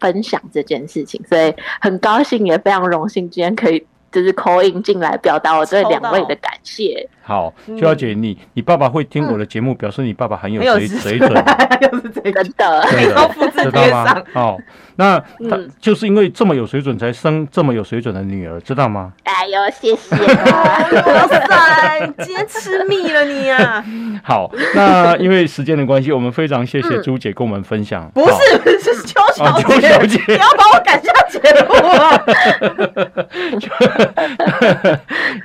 [0.00, 7.08] 分享这件事情，所以很高兴也非常荣幸今天可以就是 call in 进来表达我对两位的感谢。
[7.20, 11.30] 好，嗯邱小姐，你你爸爸会听我的节目，表示你爸爸很有水水水准，
[11.82, 14.24] 又是这个真的，真的都复制知道吗贴上？
[14.34, 14.58] 哦，
[14.96, 19.12] 那他嗯就是因为这么有水准，才生这么有水准的女儿，知道吗？
[19.24, 20.86] 哎呦，谢谢啦。
[21.06, 23.84] 哇塞，今天吃蜜了你啊！
[24.22, 28.08] 好，那因为时间的关系，我们非常谢谢嗯朱姐跟我们分享。
[28.14, 28.93] 不好是，是邱
[29.34, 29.44] 小
[29.80, 32.22] 小姐 你要把我赶下节目啊！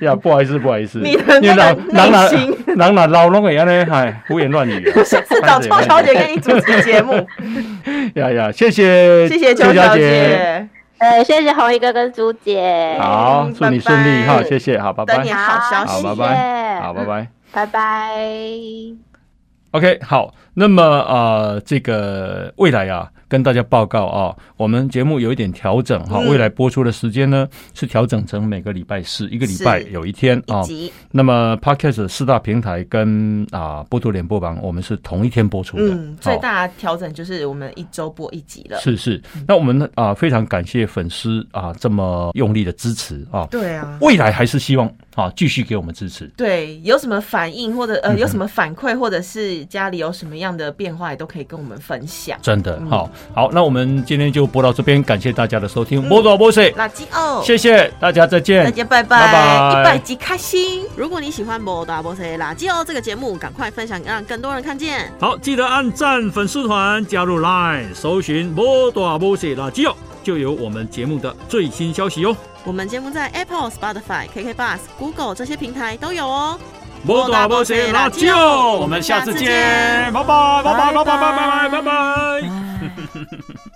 [0.00, 7.14] 呀，不好意思，不好意思，你的那个内心人哪老拢会安尼，嗨，胡言乱语 下次找邱小姐给你主持节目，
[8.14, 9.96] 呀呀，谢谢，谢谢邱邱小。
[9.96, 10.68] 姐，
[10.98, 12.96] 呃，谢谢红衣哥跟朱姐。
[13.00, 15.32] 好，祝你顺利哈，谢谢，好，拜拜等你。
[15.32, 17.26] 好消息好拜拜好，拜拜。
[17.52, 18.10] 拜拜。
[19.72, 26.28] OK，好，那么呃，这个未来啊，跟大家报告啊，我们节目有一点调整哈、嗯。
[26.28, 30.62] 未来播出的时间呢是调整成每个礼拜四，一个礼拜有一天啊。
[31.10, 35.94] 那么 Podcast 四大平台跟啊波多联播榜，我们是同一天播出的。
[35.94, 38.78] 嗯，最大的调整就是我们一周播一集了。
[38.80, 46.30] 是是，那我们呢啊非常感谢粉丝啊这么用力的支持啊，对啊，未来还是希望啊继续给我们支持。
[46.36, 52.38] 对，有什么反应或者呃有什么反馈，或者是家里有什么样的变化，也都可以跟我们分享。
[52.42, 60.84] 真的嗯好，好，那我们今天就播到这边，感谢大家的收听，波多波谁，垃圾哦，谢谢大家，再见，大家拜拜拜拜，一百集开心。
[60.96, 65.12] 如果你喜欢《波多波塞垃圾哦》这个节目，赶快分享，让更多人看见。
[65.20, 72.36] 好，记得按赞粉丝团，加入 Line，搜寻“摩大摩西垃圾哦”，就有我们节目的最新消息哦。
[72.64, 76.58] 我们节目在 Apple、Spotify、KK Bus、Google 这些平台都有哦。
[77.02, 81.68] 摩大摩西垃圾哦，我们下次见，拜拜拜拜拜拜拜拜。
[81.68, 83.69] 拜拜。